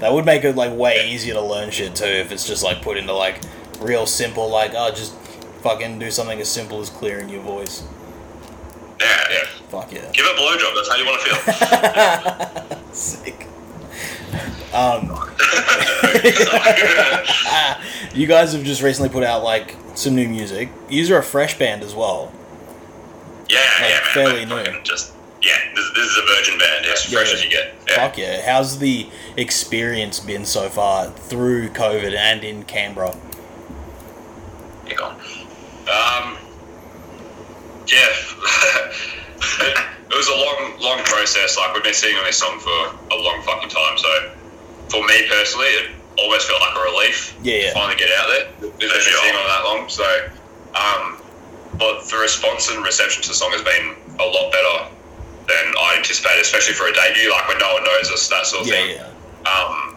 That 0.00 0.12
would 0.12 0.26
make 0.26 0.44
it 0.44 0.56
like 0.56 0.76
way 0.76 1.08
easier 1.10 1.34
to 1.34 1.40
learn 1.40 1.70
shit 1.70 1.94
too 1.94 2.04
if 2.04 2.32
it's 2.32 2.46
just 2.46 2.62
like 2.62 2.82
put 2.82 2.98
into 2.98 3.14
like 3.14 3.40
real 3.80 4.06
simple 4.06 4.48
like 4.50 4.72
oh 4.74 4.90
just 4.90 5.14
fucking 5.62 5.98
do 5.98 6.10
something 6.10 6.38
as 6.40 6.48
simple 6.48 6.80
as 6.80 6.90
clearing 6.90 7.28
your 7.28 7.42
voice. 7.42 7.82
Yeah, 9.04 9.30
yeah. 9.30 9.44
Fuck 9.68 9.92
yeah. 9.92 10.10
Give 10.12 10.24
it 10.26 10.32
a 10.32 10.34
blowjob. 10.40 10.74
That's 10.74 10.88
how 10.88 10.96
you 10.96 11.04
want 11.06 11.20
to 11.20 11.26
feel. 12.72 12.92
Sick. 12.94 13.46
Um, 14.72 15.06
you 18.14 18.26
guys 18.26 18.52
have 18.54 18.64
just 18.64 18.82
recently 18.82 19.08
put 19.08 19.22
out 19.22 19.44
like 19.44 19.76
some 19.94 20.14
new 20.16 20.28
music. 20.28 20.68
You 20.88 21.14
are 21.14 21.18
a 21.18 21.22
fresh 21.22 21.58
band 21.58 21.82
as 21.82 21.94
well. 21.94 22.32
Yeah, 23.48 23.58
Like, 23.58 23.80
yeah, 23.80 23.88
man. 23.88 24.00
fairly 24.14 24.46
but 24.46 24.72
new. 24.72 24.80
Just 24.82 25.12
yeah, 25.42 25.52
this, 25.74 25.90
this 25.94 26.04
is 26.06 26.16
a 26.18 26.22
virgin 26.26 26.58
band. 26.58 26.84
Yeah, 26.86 26.92
as 26.92 27.04
fresh 27.04 27.28
Yeah. 27.28 27.34
as 27.34 27.44
you 27.44 27.50
get. 27.50 27.74
Yeah. 27.88 27.96
Fuck 27.96 28.18
yeah. 28.18 28.42
How's 28.52 28.78
the 28.78 29.06
experience 29.36 30.18
been 30.18 30.44
so 30.44 30.68
far 30.68 31.10
through 31.10 31.68
COVID 31.70 32.16
and 32.16 32.42
in 32.42 32.64
Canberra? 32.64 33.14
You're 34.88 34.98
gone. 34.98 35.14
Um, 35.86 36.36
yeah, 37.86 38.08
it, 39.60 39.78
it 40.10 40.16
was 40.16 40.28
a 40.28 40.34
long, 40.34 40.74
long 40.80 40.98
process. 41.24 41.56
Like 41.56 41.72
we've 41.74 41.82
been 41.82 41.94
sitting 41.96 42.16
on 42.18 42.24
this 42.24 42.36
song 42.36 42.60
for 42.60 42.92
a 43.10 43.16
long 43.16 43.40
fucking 43.42 43.70
time. 43.70 43.96
So 43.96 44.30
for 44.92 45.00
me 45.08 45.24
personally, 45.28 45.72
it 45.80 45.90
almost 46.20 46.46
felt 46.46 46.60
like 46.60 46.76
a 46.76 46.82
relief 46.92 47.34
Yeah, 47.42 47.54
yeah. 47.56 47.68
to 47.68 47.74
finally 47.74 47.96
get 47.96 48.10
out 48.12 48.28
there. 48.28 48.44
We've 48.60 48.78
been 48.78 48.90
sure. 48.90 49.00
sitting 49.00 49.32
on 49.36 49.46
that 49.48 49.62
long. 49.64 49.88
So, 49.88 50.04
um, 50.76 51.16
but 51.80 52.04
the 52.12 52.18
response 52.20 52.68
and 52.70 52.84
reception 52.84 53.22
to 53.24 53.28
the 53.28 53.34
song 53.34 53.50
has 53.56 53.64
been 53.64 53.96
a 54.20 54.26
lot 54.28 54.52
better 54.52 54.92
than 55.48 55.64
I 55.80 55.96
anticipated, 55.96 56.40
especially 56.44 56.74
for 56.76 56.86
a 56.88 56.92
debut. 56.92 57.30
Like 57.32 57.48
when 57.48 57.58
no 57.58 57.72
one 57.72 57.84
knows 57.84 58.12
us, 58.12 58.28
that 58.28 58.44
sort 58.46 58.62
of 58.62 58.68
Yeah, 58.68 58.74
thing. 58.76 58.88
yeah. 59.00 59.48
Um, 59.50 59.96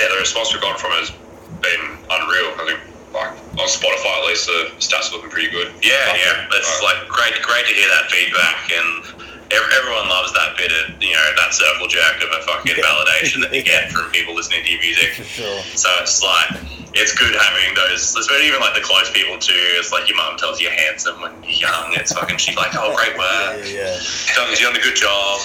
yeah, 0.00 0.08
the 0.08 0.16
response 0.18 0.52
we've 0.52 0.60
gotten 0.64 0.80
from 0.80 0.92
it 0.96 1.04
has 1.06 1.12
been 1.60 1.84
unreal. 2.10 2.48
I 2.58 2.64
think, 2.66 2.80
like 3.14 3.30
on 3.60 3.68
Spotify 3.70 4.12
at 4.20 4.26
least, 4.26 4.46
the 4.48 4.72
stats 4.82 5.12
are 5.12 5.16
looking 5.20 5.30
pretty 5.30 5.48
good. 5.52 5.70
Yeah, 5.84 5.94
yeah. 6.16 6.48
It's 6.50 6.80
Uh, 6.80 6.84
like 6.84 7.08
great, 7.08 7.38
great 7.44 7.64
to 7.68 7.72
hear 7.72 7.88
that 7.88 8.10
feedback, 8.10 8.72
and 8.74 8.90
ev- 9.06 9.23
everyone 9.62 10.08
loves 10.08 10.32
that 10.34 10.56
bit 10.56 10.72
of 10.72 10.96
you 11.02 11.12
know 11.14 11.26
that 11.36 11.54
circle 11.54 11.86
jerk 11.86 12.18
of 12.22 12.30
a 12.34 12.42
fucking 12.42 12.74
validation 12.82 13.40
that 13.42 13.52
you 13.54 13.62
get 13.62 13.90
from 13.94 14.10
people 14.10 14.34
listening 14.34 14.64
to 14.64 14.70
your 14.70 14.80
music. 14.80 15.12
Sure. 15.24 15.60
So 15.76 15.88
it's 16.00 16.22
like 16.22 16.60
it's 16.94 17.14
good 17.14 17.34
having 17.34 17.74
those, 17.74 18.02
especially 18.16 18.46
even 18.46 18.60
like 18.60 18.74
the 18.74 18.80
close 18.82 19.10
people 19.10 19.38
too. 19.38 19.54
It's 19.78 19.90
like 19.92 20.08
your 20.08 20.16
mum 20.16 20.36
tells 20.38 20.60
you 20.60 20.68
you're 20.68 20.76
handsome 20.78 21.20
when 21.20 21.32
you're 21.42 21.66
young. 21.70 21.92
It's 21.94 22.12
fucking 22.12 22.38
she's 22.38 22.56
like, 22.56 22.72
oh 22.74 22.94
great 22.94 23.18
work, 23.18 23.66
yeah, 23.66 23.94
yeah. 23.94 24.34
Douglas, 24.34 24.60
you 24.60 24.66
done 24.66 24.76
a 24.76 24.82
good 24.82 24.96
job. 24.96 25.40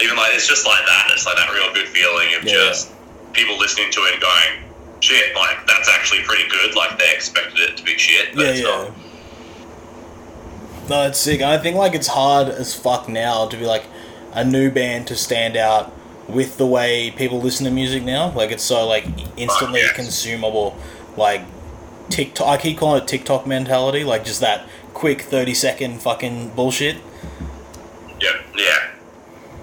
Even 0.00 0.16
like 0.16 0.34
it's 0.34 0.46
just 0.48 0.66
like 0.66 0.84
that. 0.86 1.08
It's 1.12 1.24
like 1.24 1.36
that 1.36 1.52
real 1.52 1.72
good 1.72 1.88
feeling 1.88 2.28
of 2.36 2.44
Yeah. 2.44 2.52
just 2.68 2.92
people 3.32 3.56
listening 3.58 3.90
to 3.92 4.00
it 4.08 4.12
and 4.14 4.22
going, 4.22 4.52
shit, 5.00 5.34
like 5.36 5.66
that's 5.66 5.88
actually 5.88 6.22
pretty 6.24 6.48
good. 6.48 6.74
Like 6.74 6.98
they 6.98 7.12
expected 7.14 7.60
it 7.60 7.76
to 7.76 7.82
be 7.84 7.96
shit, 7.96 8.34
but 8.34 8.44
Yeah, 8.44 8.50
it's 8.52 8.60
yeah. 8.60 8.66
not. 8.66 8.90
No, 10.88 11.06
it's 11.06 11.18
sick. 11.18 11.40
And 11.40 11.50
I 11.50 11.58
think 11.58 11.76
like 11.76 11.94
it's 11.94 12.08
hard 12.08 12.48
as 12.48 12.74
fuck 12.74 13.08
now 13.08 13.46
to 13.48 13.56
be 13.56 13.66
like 13.66 13.84
a 14.32 14.44
new 14.44 14.70
band 14.70 15.06
to 15.08 15.16
stand 15.16 15.56
out 15.56 15.92
with 16.28 16.58
the 16.58 16.66
way 16.66 17.10
people 17.10 17.40
listen 17.40 17.64
to 17.64 17.70
music 17.70 18.02
now. 18.02 18.30
Like 18.30 18.50
it's 18.50 18.62
so 18.62 18.86
like 18.86 19.06
instantly 19.36 19.80
yes. 19.80 19.94
consumable. 19.94 20.76
Like 21.16 21.42
TikTok. 22.10 22.46
I 22.46 22.56
keep 22.56 22.78
calling 22.78 23.02
it 23.02 23.08
TikTok 23.08 23.46
mentality. 23.46 24.04
Like 24.04 24.24
just 24.24 24.40
that 24.40 24.66
quick 24.94 25.22
thirty 25.22 25.54
second 25.54 26.00
fucking 26.00 26.50
bullshit. 26.50 26.96
Yeah, 28.20 28.30
yeah. 28.56 28.90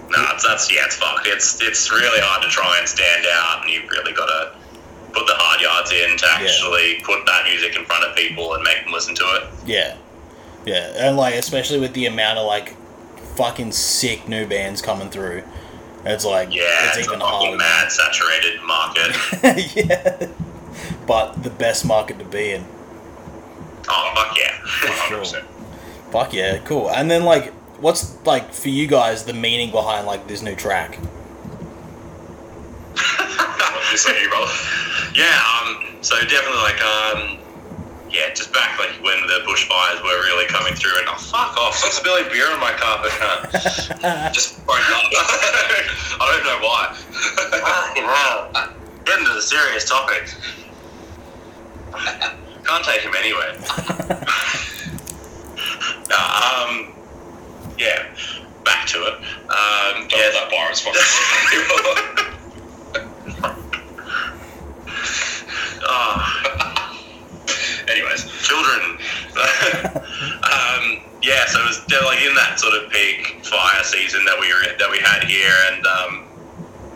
No, 0.10 0.26
it's, 0.34 0.46
that's 0.46 0.72
yeah, 0.72 0.86
it's 0.86 0.96
fucked. 0.98 1.26
It's 1.26 1.62
it's 1.62 1.92
really 1.92 2.22
hard 2.22 2.44
to 2.44 2.50
try 2.50 2.78
and 2.80 2.88
stand 2.88 3.26
out, 3.34 3.64
and 3.64 3.72
you've 3.72 3.90
really 3.90 4.14
got 4.14 4.28
to 4.28 4.56
put 5.14 5.26
the 5.28 5.34
hard 5.36 5.62
yards 5.62 5.92
in 5.92 6.18
to 6.18 6.28
actually 6.30 7.02
put 7.06 7.26
that 7.26 7.46
music 7.46 7.76
in 7.76 7.86
front 7.86 8.04
of 8.04 8.16
people 8.16 8.54
and 8.56 8.64
make 8.64 8.84
them 8.84 8.94
listen 8.94 9.16
to 9.16 9.24
it. 9.24 9.44
Yeah, 9.66 9.98
yeah, 10.66 10.94
and 10.96 11.18
like 11.18 11.36
especially 11.36 11.80
with 11.80 11.94
the 11.94 12.06
amount 12.06 12.40
of 12.40 12.46
like 12.48 12.76
fucking 13.36 13.72
sick 13.72 14.28
new 14.28 14.46
bands 14.48 14.82
coming 14.82 15.10
through. 15.10 15.44
It's 16.06 16.26
like 16.26 16.54
Yeah, 16.54 16.64
it's, 16.88 16.98
it's, 16.98 17.08
even 17.08 17.22
a 17.22 17.24
fucking 17.24 17.48
harder. 17.48 17.58
mad 17.58 17.92
saturated 17.92 18.62
market. 18.64 19.76
yeah, 19.76 20.28
but 21.08 21.42
the 21.44 21.50
best 21.50 21.86
market 21.86 22.20
to 22.20 22.26
be 22.26 22.52
in. 22.52 22.66
oh 23.90 24.12
fuck 24.16 24.38
yeah! 24.38 24.60
Sure. 25.24 25.42
Fuck 26.12 26.34
yeah, 26.34 26.58
cool. 26.60 26.90
And 26.92 27.10
then 27.10 27.24
like, 27.24 27.52
what's 27.80 28.16
like 28.26 28.54
for 28.54 28.70
you 28.70 28.86
guys 28.88 29.24
the 29.26 29.34
meaning 29.34 29.72
behind 29.72 30.06
like 30.06 30.28
this 30.28 30.42
new 30.42 30.56
track? 30.56 31.00
This 33.92 34.08
is 34.08 34.22
you, 34.22 34.30
brother. 34.30 34.52
yeah, 35.14 35.40
um, 35.62 35.86
so 36.02 36.20
definitely 36.22 36.62
like 36.64 36.82
um, 36.84 37.38
yeah, 38.14 38.32
just 38.34 38.54
back 38.54 38.78
like 38.78 38.92
when 39.04 39.20
the 39.26 39.42
bushfires 39.46 40.02
were 40.04 40.22
really 40.24 40.46
coming 40.46 40.76
through, 40.76 40.98
and 41.00 41.08
oh 41.10 41.18
fuck 41.18 41.58
off, 41.58 41.76
stop 41.76 41.92
spilling 41.92 42.26
beer 42.32 42.46
on 42.52 42.60
my 42.60 42.72
carpet, 42.72 43.12
cunt. 43.12 44.34
just 44.34 44.64
broke 44.66 44.78
up. 44.78 44.86
I 46.22 46.32
don't 46.32 46.46
know 46.46 46.60
why. 46.66 46.94
Fucking 46.94 48.04
hell. 48.04 48.74
Get 49.04 49.20
into 49.20 49.34
the 49.34 49.42
serious 49.42 49.90
topic. 49.90 50.30
Can't 52.64 52.86
take 52.86 53.02
him 53.02 53.14
anywhere. 53.18 53.58
Nah, 56.10 56.68
um, 56.68 56.94
yeah, 57.78 58.14
back 58.66 58.86
to 58.88 58.98
it. 58.98 59.14
Um, 59.14 60.08
yeah, 60.12 60.30
that 60.32 60.48
bar 60.52 60.70
responsibility. 60.70 61.08
oh, 65.88 66.63
Anyways, 67.88 68.26
children. 68.42 68.98
um, 70.44 71.02
yeah, 71.22 71.46
so 71.48 71.60
it 71.64 71.68
was 71.68 71.80
like 71.90 72.22
in 72.22 72.36
that 72.36 72.60
sort 72.60 72.74
of 72.76 72.92
peak 72.92 73.44
fire 73.44 73.84
season 73.84 74.26
that 74.26 74.38
we 74.40 74.52
were 74.52 74.78
that 74.78 74.90
we 74.92 75.00
had 75.00 75.24
here, 75.24 75.56
and 75.72 75.86
um, 75.86 76.28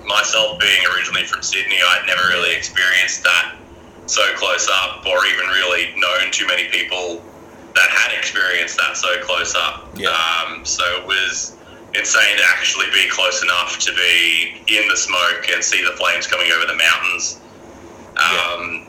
myself 0.05 0.59
being 0.59 0.83
originally 0.95 1.23
from 1.23 1.41
Sydney, 1.41 1.79
I'd 1.79 2.05
never 2.07 2.27
really 2.29 2.55
experienced 2.55 3.23
that 3.23 3.55
so 4.05 4.23
close 4.35 4.67
up, 4.71 5.05
or 5.05 5.25
even 5.25 5.47
really 5.47 5.93
known 5.97 6.31
too 6.31 6.47
many 6.47 6.67
people 6.69 7.23
that 7.75 7.89
had 7.89 8.17
experienced 8.17 8.77
that 8.77 8.97
so 8.97 9.19
close 9.21 9.55
up. 9.55 9.87
Yeah. 9.95 10.09
Um, 10.09 10.65
so 10.65 10.83
it 10.97 11.07
was 11.07 11.55
insane 11.93 12.37
to 12.37 12.43
actually 12.57 12.87
be 12.93 13.07
close 13.09 13.43
enough 13.43 13.79
to 13.79 13.91
be 13.93 14.61
in 14.67 14.87
the 14.87 14.97
smoke 14.97 15.47
and 15.51 15.63
see 15.63 15.83
the 15.83 15.95
flames 15.95 16.27
coming 16.27 16.51
over 16.51 16.65
the 16.65 16.75
mountains 16.75 17.39
um, 18.17 18.86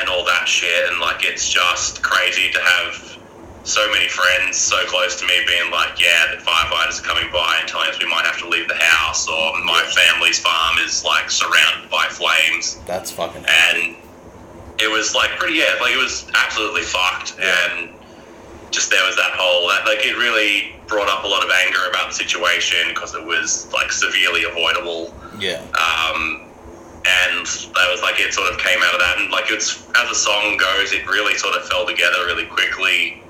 and 0.00 0.08
all 0.08 0.24
that 0.24 0.46
shit. 0.46 0.90
And 0.90 1.00
like, 1.00 1.24
it's 1.24 1.48
just 1.48 2.02
crazy 2.02 2.50
to 2.52 2.60
have 2.60 3.18
so 3.64 3.90
many 3.90 4.08
friends 4.08 4.56
so 4.56 4.76
close 4.86 5.18
to 5.18 5.26
me 5.26 5.34
being 5.46 5.70
like, 5.72 6.00
yeah, 6.00 6.36
the 6.36 6.42
firefighters 6.42 7.00
are 7.00 7.04
coming 7.04 7.30
by 7.32 7.58
and 7.58 7.68
telling 7.68 7.88
us 7.88 7.98
we 8.00 8.08
might 8.08 8.24
have 8.24 8.38
to 8.38 8.48
leave 8.48 8.68
the 8.68 8.76
house, 8.76 9.28
or 9.28 9.52
my 9.64 9.82
family's 9.94 10.38
farm 10.38 10.78
is 10.84 11.04
like 11.04 11.30
surrounded 11.30 11.90
by 11.90 12.06
flames. 12.08 12.78
That's 12.86 13.10
fucking. 13.10 13.44
And 13.48 13.96
it 14.78 14.90
was 14.90 15.14
like 15.14 15.30
pretty, 15.38 15.54
yeah, 15.56 15.74
like 15.80 15.92
it 15.92 16.02
was 16.02 16.30
absolutely 16.34 16.82
fucked. 16.82 17.40
And 17.40 17.90
just 18.70 18.90
there 18.90 19.04
was 19.06 19.16
that 19.16 19.32
whole, 19.34 19.68
that, 19.68 19.86
like, 19.86 20.04
it 20.04 20.16
really 20.16 20.76
brought 20.86 21.08
up 21.08 21.24
a 21.24 21.26
lot 21.26 21.42
of 21.44 21.50
anger 21.66 21.78
about 21.90 22.08
the 22.08 22.14
situation 22.14 22.78
because 22.90 23.14
it 23.14 23.24
was 23.24 23.72
like 23.72 23.90
severely 23.90 24.44
avoidable 24.44 25.12
Yeah, 25.38 25.60
um, 25.74 26.45
and 27.06 27.46
that 27.46 27.86
was 27.90 28.02
like 28.02 28.18
it 28.18 28.32
sort 28.34 28.52
of 28.52 28.58
came 28.58 28.78
out 28.82 28.94
of 28.94 29.00
that 29.00 29.18
and 29.18 29.30
like 29.30 29.50
it's 29.50 29.86
as 29.94 30.08
the 30.08 30.14
song 30.14 30.56
goes 30.56 30.92
it 30.92 31.06
really 31.06 31.36
sort 31.38 31.54
of 31.54 31.66
fell 31.68 31.86
together 31.86 32.26
really 32.26 32.46
quickly 32.46 33.22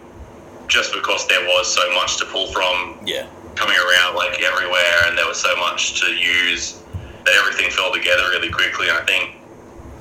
just 0.69 0.93
because 0.93 1.27
there 1.29 1.43
was 1.47 1.73
so 1.73 1.83
much 1.95 2.19
to 2.19 2.25
pull 2.27 2.47
from 2.49 2.99
yeah, 3.05 3.27
coming 3.55 3.77
around 3.77 4.15
like 4.15 4.43
everywhere, 4.43 5.07
and 5.07 5.17
there 5.17 5.27
was 5.27 5.41
so 5.41 5.55
much 5.57 6.01
to 6.01 6.07
use 6.13 6.83
that 7.25 7.35
everything 7.35 7.71
fell 7.71 7.93
together 7.93 8.31
really 8.31 8.51
quickly. 8.51 8.89
And 8.89 8.99
I 8.99 9.05
think 9.05 9.35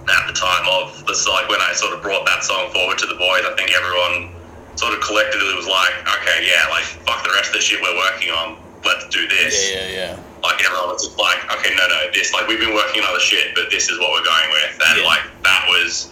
at 0.10 0.28
the 0.28 0.34
time 0.34 0.66
of 0.70 1.06
the 1.06 1.16
like 1.30 1.50
when 1.50 1.62
I 1.62 1.74
sort 1.74 1.94
of 1.94 2.02
brought 2.02 2.26
that 2.26 2.44
song 2.44 2.72
forward 2.72 2.98
to 3.00 3.08
the 3.08 3.16
boys, 3.16 3.46
I 3.46 3.54
think 3.58 3.72
everyone 3.74 4.36
sort 4.76 4.94
of 4.94 5.02
collectively 5.02 5.56
was 5.56 5.68
like, 5.68 5.94
okay, 6.22 6.46
yeah, 6.46 6.68
like 6.70 6.84
fuck 6.84 7.24
the 7.24 7.32
rest 7.34 7.50
of 7.50 7.56
the 7.56 7.62
shit 7.62 7.82
we're 7.82 7.96
working 7.96 8.30
on, 8.30 8.58
let's 8.84 9.08
do 9.10 9.28
this. 9.28 9.72
Yeah, 9.72 9.88
yeah, 9.88 9.94
yeah. 9.94 10.20
Like 10.46 10.64
everyone 10.64 10.90
was 10.90 11.06
just 11.06 11.18
like, 11.18 11.40
okay, 11.58 11.74
no, 11.76 11.88
no, 11.88 12.12
this 12.14 12.34
like 12.34 12.48
we've 12.48 12.60
been 12.60 12.74
working 12.74 13.02
on 13.02 13.10
other 13.10 13.20
shit, 13.20 13.56
but 13.56 13.70
this 13.72 13.90
is 13.90 14.00
what 14.00 14.12
we're 14.12 14.26
going 14.26 14.50
with, 14.52 14.80
and 14.88 15.00
Yeah. 15.00 15.06
like 15.06 15.22
that 15.44 15.66
was 15.68 16.10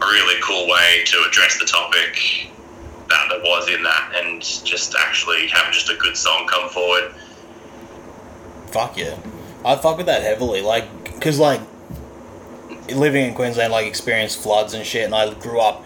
a 0.00 0.06
really 0.06 0.40
cool 0.42 0.66
way 0.68 1.04
to 1.06 1.24
address 1.28 1.58
the 1.58 1.66
topic 1.66 2.48
that 3.08 3.28
there 3.28 3.40
was 3.40 3.68
in 3.68 3.82
that, 3.82 4.12
and 4.16 4.42
just 4.42 4.94
actually 4.98 5.46
have 5.48 5.72
just 5.72 5.90
a 5.90 5.94
good 5.96 6.16
song 6.16 6.46
come 6.48 6.68
forward. 6.70 7.14
Fuck 8.72 8.96
yeah. 8.96 9.16
I 9.64 9.76
fuck 9.76 9.96
with 9.98 10.06
that 10.06 10.22
heavily. 10.22 10.60
Like, 10.62 11.04
because, 11.04 11.38
like, 11.38 11.60
living 12.92 13.26
in 13.26 13.34
Queensland, 13.34 13.72
like, 13.72 13.86
experienced 13.86 14.42
floods 14.42 14.74
and 14.74 14.84
shit, 14.84 15.04
and 15.04 15.14
I 15.14 15.32
grew 15.34 15.60
up 15.60 15.84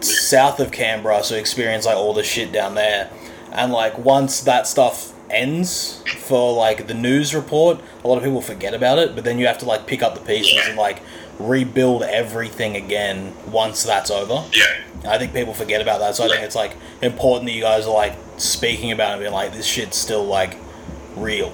south 0.00 0.60
of 0.60 0.70
Canberra, 0.70 1.24
so 1.24 1.34
experienced, 1.36 1.86
like, 1.86 1.96
all 1.96 2.12
the 2.12 2.22
shit 2.22 2.52
down 2.52 2.74
there. 2.74 3.10
And, 3.50 3.72
like, 3.72 3.98
once 3.98 4.40
that 4.42 4.66
stuff 4.66 5.12
ends 5.30 6.02
for, 6.18 6.54
like, 6.54 6.86
the 6.86 6.94
news 6.94 7.34
report, 7.34 7.80
a 8.04 8.08
lot 8.08 8.16
of 8.16 8.24
people 8.24 8.40
forget 8.40 8.74
about 8.74 8.98
it, 8.98 9.14
but 9.14 9.24
then 9.24 9.38
you 9.38 9.46
have 9.46 9.58
to, 9.58 9.66
like, 9.66 9.86
pick 9.86 10.02
up 10.02 10.14
the 10.14 10.20
pieces 10.20 10.58
and, 10.66 10.76
like, 10.76 11.00
rebuild 11.38 12.02
everything 12.02 12.76
again 12.76 13.32
once 13.50 13.84
that's 13.84 14.10
over. 14.10 14.44
Yeah, 14.52 14.82
I 15.06 15.18
think 15.18 15.32
people 15.32 15.54
forget 15.54 15.80
about 15.80 16.00
that, 16.00 16.16
so 16.16 16.24
I 16.24 16.28
think 16.28 16.42
it's 16.42 16.56
like 16.56 16.74
important 17.00 17.46
that 17.46 17.52
you 17.52 17.62
guys 17.62 17.86
are 17.86 17.94
like 17.94 18.14
speaking 18.38 18.92
about 18.92 19.10
it 19.10 19.12
and 19.12 19.22
being 19.22 19.32
like, 19.32 19.52
this 19.52 19.66
shit's 19.66 19.96
still 19.96 20.24
like 20.24 20.56
real. 21.16 21.52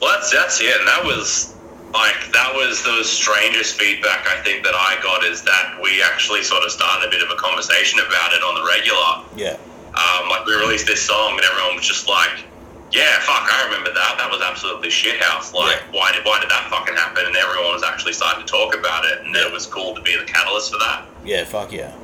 Well, 0.00 0.12
that's 0.12 0.32
that's 0.32 0.60
it, 0.60 0.76
and 0.76 0.88
that 0.88 1.04
was 1.04 1.54
like 1.94 2.32
that 2.32 2.52
was 2.52 2.82
the 2.82 3.04
strangest 3.04 3.78
feedback 3.78 4.26
I 4.26 4.42
think 4.42 4.64
that 4.64 4.74
I 4.74 4.98
got 5.02 5.24
is 5.24 5.42
that 5.42 5.78
we 5.82 6.02
actually 6.02 6.42
sort 6.42 6.64
of 6.64 6.72
started 6.72 7.06
a 7.06 7.10
bit 7.10 7.22
of 7.22 7.30
a 7.30 7.36
conversation 7.36 8.00
about 8.00 8.32
it 8.32 8.42
on 8.42 8.56
the 8.56 8.66
regular. 8.68 9.22
Yeah, 9.36 9.56
Um, 9.96 10.28
like 10.28 10.44
we 10.46 10.54
released 10.54 10.86
this 10.86 11.00
song, 11.02 11.32
and 11.36 11.44
everyone 11.44 11.76
was 11.76 11.86
just 11.86 12.06
like, 12.08 12.44
"Yeah, 12.92 13.18
fuck, 13.20 13.48
I 13.50 13.64
remember 13.64 13.92
that. 13.94 14.16
That 14.18 14.30
was 14.30 14.42
absolutely 14.42 14.88
shithouse. 14.88 15.54
Like, 15.54 15.80
why 15.92 16.12
did 16.12 16.24
why 16.24 16.38
did 16.40 16.50
that 16.50 16.68
fucking 16.70 16.94
happen?" 16.94 17.24
And 17.26 17.36
everyone 17.36 17.72
was 17.72 17.82
actually 17.82 18.12
starting 18.12 18.44
to 18.44 18.50
talk 18.50 18.76
about 18.76 19.04
it, 19.06 19.22
and 19.24 19.34
it 19.34 19.50
was 19.52 19.66
cool 19.66 19.94
to 19.94 20.02
be 20.02 20.16
the 20.16 20.24
catalyst 20.24 20.72
for 20.72 20.78
that. 20.78 21.06
yeah, 21.24 21.44
fuck 21.44 21.72
yeah. 21.72 21.94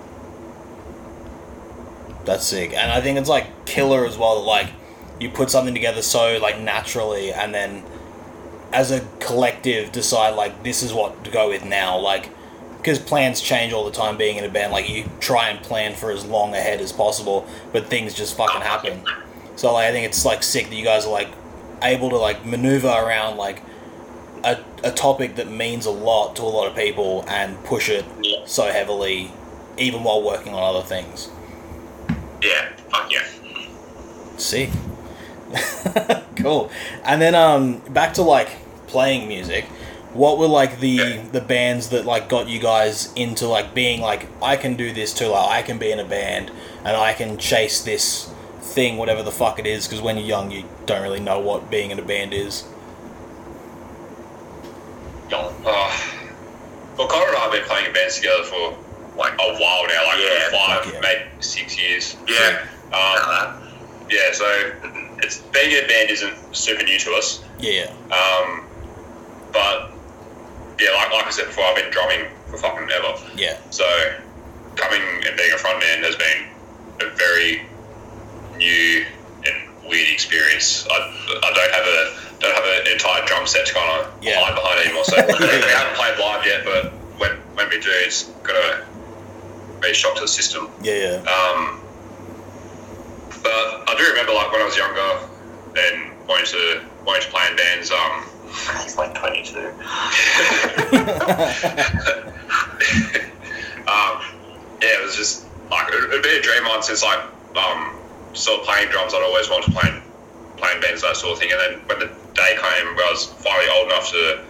That's 2.24 2.46
sick, 2.46 2.72
and 2.72 2.92
I 2.92 3.00
think 3.00 3.18
it's 3.18 3.28
like 3.28 3.66
killer 3.66 4.06
as 4.06 4.16
well. 4.16 4.36
That 4.40 4.46
like 4.46 4.70
you 5.20 5.28
put 5.28 5.50
something 5.50 5.74
together 5.74 6.02
so 6.02 6.38
like 6.40 6.60
naturally, 6.60 7.32
and 7.32 7.54
then 7.54 7.82
as 8.72 8.90
a 8.90 9.06
collective 9.20 9.92
decide 9.92 10.30
like 10.30 10.62
this 10.62 10.82
is 10.82 10.94
what 10.94 11.24
to 11.24 11.30
go 11.30 11.48
with 11.48 11.64
now. 11.64 11.98
Like 11.98 12.30
because 12.82 12.98
plans 12.98 13.40
change 13.40 13.72
all 13.72 13.84
the 13.84 13.92
time. 13.92 14.16
Being 14.16 14.36
in 14.38 14.44
a 14.44 14.48
band, 14.48 14.72
like 14.72 14.88
you 14.90 15.08
try 15.20 15.48
and 15.48 15.62
plan 15.64 15.94
for 15.94 16.10
as 16.10 16.24
long 16.26 16.52
ahead 16.54 16.80
as 16.80 16.92
possible, 16.92 17.46
but 17.72 17.86
things 17.86 18.12
just 18.12 18.36
fucking 18.36 18.60
happen. 18.60 19.04
So 19.56 19.72
like 19.72 19.86
I 19.86 19.92
think 19.92 20.04
it's 20.06 20.24
like 20.24 20.42
sick 20.42 20.68
that 20.68 20.74
you 20.74 20.84
guys 20.84 21.06
are 21.06 21.12
like 21.12 21.28
able 21.82 22.10
to 22.10 22.16
like 22.18 22.44
maneuver 22.44 22.88
around 22.88 23.36
like 23.36 23.62
a, 24.44 24.58
a 24.82 24.90
topic 24.90 25.36
that 25.36 25.48
means 25.50 25.86
a 25.86 25.90
lot 25.90 26.34
to 26.36 26.42
a 26.42 26.44
lot 26.44 26.68
of 26.68 26.76
people 26.76 27.24
and 27.28 27.62
push 27.64 27.88
it 27.88 28.04
Yeah. 28.20 28.38
so 28.44 28.64
heavily 28.72 29.30
even 29.78 30.02
while 30.02 30.22
working 30.22 30.52
on 30.54 30.62
other 30.62 30.84
things. 30.86 31.28
Yeah, 32.42 32.72
fuck 32.90 33.10
yeah. 33.12 33.24
Sick. 34.36 34.70
cool. 36.36 36.70
And 37.04 37.22
then 37.22 37.34
um 37.34 37.78
back 37.90 38.14
to 38.14 38.22
like 38.22 38.48
playing 38.88 39.28
music. 39.28 39.66
What 40.14 40.38
were 40.38 40.46
like 40.46 40.78
the 40.80 40.88
Yeah. 40.88 41.22
the 41.32 41.40
bands 41.40 41.88
that 41.90 42.04
like 42.04 42.28
got 42.28 42.48
you 42.48 42.58
guys 42.58 43.10
into 43.16 43.46
like 43.46 43.74
being 43.74 44.00
like 44.00 44.26
I 44.42 44.56
can 44.56 44.74
do 44.76 44.92
this 44.92 45.14
too 45.14 45.28
like 45.28 45.48
I 45.50 45.62
can 45.62 45.78
be 45.78 45.90
in 45.90 45.98
a 45.98 46.04
band 46.04 46.50
and 46.84 46.96
I 46.96 47.14
can 47.14 47.38
chase 47.38 47.80
this 47.82 48.28
thing 48.60 48.96
whatever 48.98 49.22
the 49.22 49.30
fuck 49.32 49.58
it 49.58 49.66
is 49.66 49.86
because 49.86 50.00
when 50.02 50.16
you're 50.18 50.26
young 50.26 50.50
you 50.50 50.64
don't 50.86 51.02
really 51.02 51.20
know 51.20 51.38
what 51.40 51.70
being 51.70 51.90
in 51.90 51.98
a 51.98 52.02
band 52.02 52.32
is. 52.34 52.64
Oh. 55.34 56.08
Well, 56.98 57.08
Connor 57.08 57.28
and 57.28 57.36
I 57.36 57.40
have 57.40 57.52
been 57.52 57.62
playing 57.64 57.86
in 57.86 57.92
bands 57.94 58.16
together 58.16 58.42
for 58.44 58.76
like 59.16 59.32
a 59.34 59.54
while 59.58 59.86
now, 59.88 60.04
like 60.06 60.18
Yeah, 60.18 60.50
five, 60.50 60.92
yeah. 60.92 61.00
maybe 61.00 61.20
six 61.40 61.78
years. 61.78 62.16
Yeah. 62.28 62.58
Um, 62.92 62.92
Uh, 62.92 63.52
yeah, 64.10 64.30
so 64.32 64.72
it's 65.22 65.38
being 65.38 65.72
in 65.72 65.84
a 65.84 65.88
band 65.88 66.10
isn't 66.10 66.34
super 66.54 66.82
new 66.84 66.98
to 66.98 67.12
us. 67.14 67.42
Yeah. 67.58 67.90
Um, 68.10 68.64
but 69.52 69.91
yeah, 70.80 70.90
like, 70.94 71.12
like 71.12 71.26
I 71.26 71.30
said 71.30 71.46
before, 71.46 71.64
I've 71.64 71.76
been 71.76 71.90
drumming 71.90 72.26
for 72.48 72.56
fucking 72.58 72.88
ever. 72.90 73.14
Yeah. 73.36 73.58
So 73.70 73.84
coming 74.76 75.00
and 75.26 75.36
being 75.36 75.52
a 75.52 75.56
frontman 75.56 76.02
has 76.04 76.16
been 76.16 76.48
a 77.06 77.10
very 77.16 77.62
new 78.56 79.04
and 79.46 79.88
weird 79.88 80.08
experience. 80.08 80.86
I, 80.90 80.94
I 80.94 81.52
don't 81.54 81.72
have 81.72 81.86
a 81.86 82.18
don't 82.40 82.54
have 82.56 82.64
an 82.86 82.92
entire 82.92 83.24
drum 83.26 83.46
set 83.46 83.66
to 83.66 83.74
kind 83.74 84.00
of 84.06 84.22
Yeah. 84.22 84.40
hide 84.42 84.54
behind 84.54 84.80
anymore. 84.84 85.04
So 85.04 85.16
we 85.26 85.46
haven't 85.70 85.94
played 85.96 86.18
live 86.18 86.44
yet, 86.46 86.64
but 86.64 86.92
when 87.18 87.32
when 87.54 87.68
we 87.70 87.78
do, 87.80 87.88
it's 87.90 88.24
gonna 88.42 88.84
be 89.80 89.90
a 89.90 89.94
shock 89.94 90.14
to 90.16 90.22
the 90.22 90.28
system. 90.28 90.68
Yeah. 90.82 90.94
Yeah. 91.22 91.30
Um, 91.30 91.80
but 93.42 93.88
I 93.88 93.94
do 93.98 94.04
remember 94.10 94.32
like 94.34 94.50
when 94.52 94.60
I 94.60 94.64
was 94.64 94.76
younger 94.76 95.18
and 95.76 96.12
wanting 96.28 96.46
to 96.46 96.82
wanting 97.04 97.22
to 97.22 97.30
play 97.30 97.46
in 97.50 97.56
bands. 97.56 97.90
Um, 97.90 98.24
he's 98.82 98.96
like 98.96 99.14
22. 99.14 99.58
um, 103.88 104.22
yeah, 104.82 104.98
it 104.98 105.04
was 105.04 105.16
just 105.16 105.46
like 105.70 105.92
it 105.92 106.10
would 106.10 106.22
be 106.22 106.36
a 106.36 106.42
dream 106.42 106.66
on 106.66 106.82
since 106.82 107.02
like 107.02 107.20
um, 107.56 107.94
sort 108.34 108.60
of 108.60 108.66
playing 108.66 108.90
drums. 108.90 109.14
I'd 109.14 109.22
always 109.22 109.48
wanted 109.48 109.72
to 109.72 109.72
play 109.72 109.88
in- 109.88 110.02
playing 110.56 110.80
bands 110.80 111.02
that 111.02 111.16
sort 111.16 111.32
of 111.32 111.38
thing. 111.38 111.50
And 111.52 111.60
then 111.60 111.88
when 111.88 111.98
the 111.98 112.06
day 112.34 112.54
came 112.54 112.94
where 112.94 113.06
I 113.06 113.10
was 113.10 113.26
finally 113.26 113.68
old 113.76 113.86
enough 113.86 114.10
to 114.10 114.44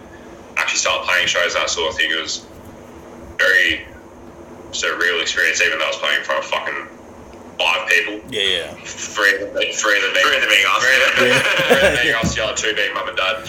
actually 0.57 0.79
start 0.79 1.05
playing 1.05 1.27
shows 1.27 1.53
that 1.55 1.69
sort 1.69 1.89
of 1.89 1.97
thing, 1.97 2.11
it 2.11 2.21
was 2.21 2.45
very 3.37 3.85
surreal 4.71 5.21
experience. 5.21 5.61
Even 5.61 5.79
though 5.79 5.85
I 5.85 5.89
was 5.89 5.97
playing 5.97 6.19
in 6.19 6.23
front 6.23 6.43
of 6.43 6.49
fucking 6.49 6.87
five 7.57 7.87
people, 7.89 8.19
Yeah. 8.29 8.41
Yeah. 8.41 8.73
three 8.85 9.33
of 9.35 9.39
them, 9.53 9.63
three 9.73 9.97
of 9.97 10.03
them 10.03 10.13
being 10.13 10.25
Three 10.25 10.35
of 10.35 10.41
them 10.41 10.49
being 10.49 10.65
us. 10.65 10.83
three 10.83 10.95
of 10.95 11.01
them, 11.01 11.27
Yeah. 11.27 11.39
three 11.39 11.75
of 11.75 11.81
them 11.81 11.95
being 12.03 12.15
us, 12.15 12.35
the 12.35 12.43
other 12.43 12.55
two 12.57 12.73
being 12.75 12.93
mum 12.93 13.07
and 13.09 13.17
dad. 13.17 13.35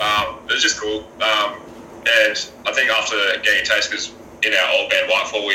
um, 0.00 0.38
it 0.48 0.52
was 0.52 0.62
just 0.62 0.80
cool. 0.80 1.04
Um, 1.20 1.60
and 2.06 2.36
I 2.66 2.72
think 2.72 2.90
after 2.90 3.16
getting 3.42 3.60
a 3.62 3.64
taste, 3.64 3.90
because 3.90 4.12
in 4.42 4.54
our 4.54 4.68
old 4.78 4.90
band 4.90 5.10
Whitefall, 5.10 5.46
we 5.46 5.54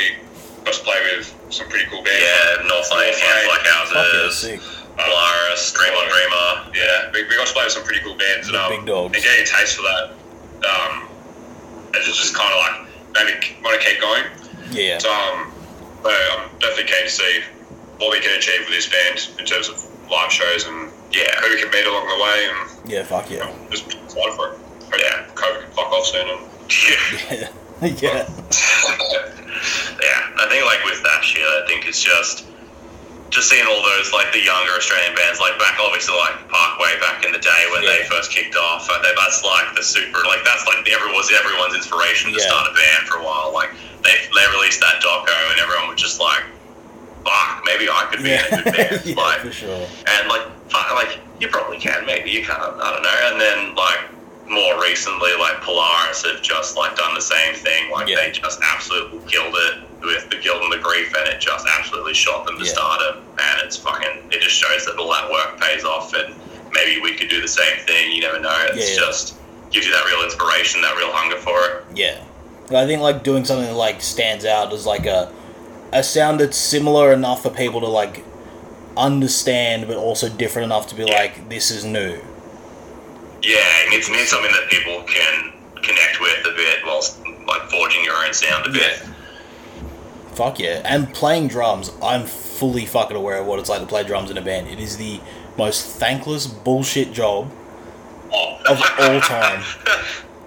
got 0.64 0.74
to 0.74 0.80
play 0.84 0.96
with 1.16 1.34
some 1.50 1.68
pretty 1.68 1.86
cool 1.90 2.02
bands. 2.02 2.22
Yeah, 2.22 2.62
North 2.68 2.90
Lane, 2.92 3.12
Hands 3.14 3.48
Like 3.48 3.66
Houses, 3.66 4.38
sick. 4.38 4.60
Polaris, 4.96 5.72
Dream 5.72 5.92
on 5.94 6.08
Dreamer. 6.08 6.70
Yeah, 6.76 7.10
we, 7.12 7.24
we 7.28 7.36
got 7.36 7.46
to 7.48 7.52
play 7.52 7.64
with 7.64 7.72
some 7.72 7.82
pretty 7.84 8.00
cool 8.04 8.16
bands, 8.16 8.46
and 8.48 8.56
um, 8.56 8.70
big 8.70 8.84
dogs. 8.86 9.14
and 9.16 9.24
getting 9.24 9.42
a 9.42 9.46
taste 9.46 9.76
for 9.76 9.82
that, 9.82 10.10
um, 10.68 11.08
it 11.94 12.02
just, 12.04 12.20
just 12.20 12.34
kind 12.36 12.52
of 12.52 12.58
like 12.60 12.76
made 13.26 13.40
me 13.40 13.56
want 13.64 13.80
to 13.80 13.86
keep 13.88 14.00
going. 14.00 14.24
Yeah. 14.70 14.98
So, 14.98 15.10
um, 15.12 15.52
so 16.04 16.10
I'm 16.10 16.48
definitely 16.60 16.84
keen 16.92 17.04
to 17.04 17.10
see 17.10 17.40
what 17.98 18.10
we 18.12 18.20
can 18.20 18.36
achieve 18.36 18.60
with 18.60 18.70
this 18.76 18.88
band 18.88 19.30
in 19.38 19.46
terms 19.46 19.68
of 19.68 19.80
live 20.10 20.30
shows 20.30 20.66
and 20.66 20.90
Yeah. 21.12 21.30
who 21.40 21.48
we 21.54 21.60
can 21.62 21.70
meet 21.70 21.86
along 21.86 22.06
the 22.08 22.22
way, 22.22 22.48
and 22.50 22.90
Yeah. 22.90 23.04
Fuck 23.04 23.30
yeah. 23.30 23.50
just 23.70 23.86
excited 23.88 24.34
for 24.36 24.52
it. 24.52 24.58
But 24.90 25.00
yeah, 25.00 25.24
COVID 25.34 25.60
can 25.64 25.70
fuck 25.72 25.90
off 25.92 26.06
soon. 26.06 26.28
And 26.28 26.40
Yeah. 26.70 27.48
yeah. 27.82 28.28
yeah, 30.02 30.20
I 30.38 30.46
think 30.50 30.64
like 30.66 30.84
with 30.84 31.02
that 31.02 31.22
shit, 31.24 31.42
I 31.42 31.64
think 31.66 31.86
it's 31.86 32.02
just 32.02 32.44
just 33.34 33.50
seeing 33.50 33.66
all 33.66 33.82
those 33.82 34.14
like 34.14 34.30
the 34.30 34.38
younger 34.38 34.70
Australian 34.78 35.10
bands, 35.18 35.42
like 35.42 35.58
back 35.58 35.74
obviously 35.82 36.14
like 36.14 36.38
Parkway 36.46 36.94
back 37.02 37.26
in 37.26 37.32
the 37.34 37.42
day 37.42 37.62
when 37.74 37.82
they 37.82 38.06
first 38.06 38.30
kicked 38.30 38.54
off. 38.54 38.86
Think 38.86 39.02
that's 39.02 39.42
like 39.42 39.74
the 39.74 39.82
super 39.82 40.22
like 40.30 40.46
that's 40.46 40.62
like 40.70 40.86
everyone's 40.86 41.34
everyone's 41.34 41.74
inspiration 41.74 42.30
to 42.30 42.38
Yeah. 42.38 42.46
start 42.46 42.70
a 42.70 42.74
band 42.78 43.10
for 43.10 43.18
a 43.18 43.24
while. 43.26 43.50
Like 43.52 43.74
they 44.06 44.14
they 44.30 44.46
released 44.54 44.78
that 44.86 45.02
doco 45.02 45.34
and 45.50 45.58
everyone 45.58 45.90
was 45.90 45.98
just 46.00 46.20
like, 46.22 46.46
fuck, 47.26 47.62
maybe 47.66 47.90
I 47.90 48.06
could 48.06 48.22
be 48.22 48.38
in 48.38 48.38
a 48.38 48.62
good 48.62 48.64
band. 48.70 49.02
Yeah. 49.02 49.14
yeah. 49.18 49.18
like 49.18 49.40
For 49.42 49.52
sure. 49.52 49.82
and 50.06 50.28
like 50.30 50.46
fuck, 50.70 50.94
like 50.94 51.18
you 51.42 51.48
probably 51.50 51.78
can, 51.82 52.06
maybe 52.06 52.30
you 52.30 52.44
can't, 52.46 52.62
I 52.62 52.88
don't 52.94 53.02
know. 53.02 53.18
And 53.34 53.40
then 53.40 53.74
like 53.74 53.98
more 54.46 54.78
recently, 54.80 55.34
like 55.40 55.58
Polaris 55.60 56.22
have 56.24 56.40
just 56.42 56.76
like 56.76 56.94
done 56.96 57.14
the 57.14 57.20
same 57.26 57.54
thing. 57.54 57.90
Like 57.90 58.06
Yeah. 58.06 58.16
they 58.16 58.30
just 58.30 58.60
absolutely 58.62 59.18
killed 59.26 59.54
it 59.58 59.82
with 60.04 60.28
the 60.30 60.36
Guilt 60.36 60.62
and 60.62 60.72
the 60.72 60.78
Grief, 60.78 61.12
and 61.16 61.28
it 61.28 61.40
just 61.40 61.66
absolutely 61.78 62.14
shot 62.14 62.46
them 62.46 62.58
to 62.58 62.64
Yeah. 62.64 62.72
stardom. 62.72 63.22
And 63.38 63.60
it's 63.62 63.76
fucking, 63.76 64.28
it 64.30 64.40
just 64.40 64.54
shows 64.56 64.84
that 64.86 64.96
all 64.98 65.12
that 65.12 65.30
work 65.30 65.60
pays 65.60 65.84
off, 65.84 66.12
and 66.14 66.34
maybe 66.72 67.00
we 67.00 67.14
could 67.14 67.28
do 67.28 67.40
the 67.40 67.48
same 67.48 67.78
thing. 67.86 68.12
You 68.12 68.20
never 68.22 68.38
know. 68.40 68.56
It's 68.68 68.90
Yeah, 68.90 68.94
yeah. 68.94 69.06
just 69.06 69.34
gives 69.70 69.86
you 69.86 69.92
that 69.92 70.04
real 70.06 70.22
inspiration, 70.22 70.80
that 70.82 70.96
real 70.96 71.10
hunger 71.12 71.36
for 71.38 71.58
it. 71.66 71.84
Yeah. 71.94 72.18
But 72.68 72.76
I 72.76 72.86
think 72.86 73.02
like 73.02 73.22
doing 73.22 73.44
something 73.44 73.66
that 73.66 73.74
like 73.74 74.00
stands 74.02 74.44
out 74.44 74.72
as 74.72 74.86
like 74.86 75.06
a 75.06 75.30
a 75.92 76.02
sound 76.02 76.40
that's 76.40 76.56
similar 76.56 77.12
enough 77.12 77.42
for 77.42 77.50
people 77.50 77.80
to 77.80 77.86
like 77.86 78.24
understand, 78.96 79.86
but 79.86 79.96
also 79.96 80.28
different 80.28 80.64
enough 80.66 80.86
to 80.88 80.94
be 80.94 81.04
like, 81.04 81.48
this 81.48 81.70
is 81.70 81.84
new. 81.84 82.20
Yeah, 83.42 83.58
it 83.84 83.90
needs, 83.90 84.08
needs 84.08 84.30
something 84.30 84.50
that 84.52 84.68
people 84.70 85.02
can 85.02 85.52
connect 85.82 86.20
with 86.20 86.46
a 86.46 86.54
bit 86.56 86.78
whilst 86.86 87.18
like 87.46 87.62
forging 87.70 88.02
your 88.04 88.16
own 88.24 88.32
sound 88.32 88.66
a 88.66 88.70
bit. 88.70 89.02
Fuck 90.34 90.58
yeah. 90.58 90.82
And 90.84 91.12
playing 91.14 91.48
drums, 91.48 91.90
I'm 92.02 92.24
fully 92.26 92.86
fucking 92.86 93.16
aware 93.16 93.38
of 93.38 93.46
what 93.46 93.58
it's 93.58 93.68
like 93.68 93.80
to 93.80 93.86
play 93.86 94.04
drums 94.04 94.30
in 94.30 94.38
a 94.38 94.42
band. 94.42 94.68
It 94.68 94.80
is 94.80 94.96
the 94.96 95.20
most 95.56 95.84
thankless 95.86 96.46
bullshit 96.46 97.12
job 97.12 97.50
Oh. 98.32 98.58
of 98.68 98.80
all 99.00 99.20
time. 99.20 99.62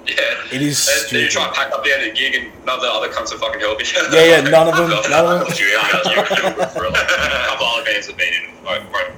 Yeah. 0.07 0.13
It 0.53 0.61
is 0.61 0.87
And 0.87 1.11
then 1.17 1.23
you 1.23 1.27
try 1.29 1.45
and 1.47 1.53
pack 1.53 1.69
up 1.73 1.83
the 1.83 1.91
end 1.91 2.03
of 2.07 2.13
the 2.13 2.17
gig 2.17 2.33
and 2.33 2.65
none 2.65 2.75
of 2.77 2.81
the 2.81 2.87
other 2.89 3.09
cunts 3.09 3.29
will 3.33 3.39
fucking 3.39 3.59
help 3.59 3.77
you. 3.81 3.85
Yeah, 4.09 4.39
yeah, 4.39 4.49
none 4.49 4.69
of 4.69 4.77
them, 4.77 4.87
none 5.11 5.25
of 5.25 5.39
them. 5.39 5.47
What 5.49 5.59
you 5.59 5.65
Yeah, 5.65 5.91
got? 5.91 6.05
you 6.05 6.23
can 6.23 6.55
do 6.55 6.61
it 6.61 6.69
for 6.71 6.85
a 6.85 6.91
couple 6.93 7.65
other 7.67 7.83
bands 7.83 8.07
have 8.07 8.15
been 8.15 8.31
in. 8.33 8.63
Won't, 8.63 8.89
won't, 8.93 9.11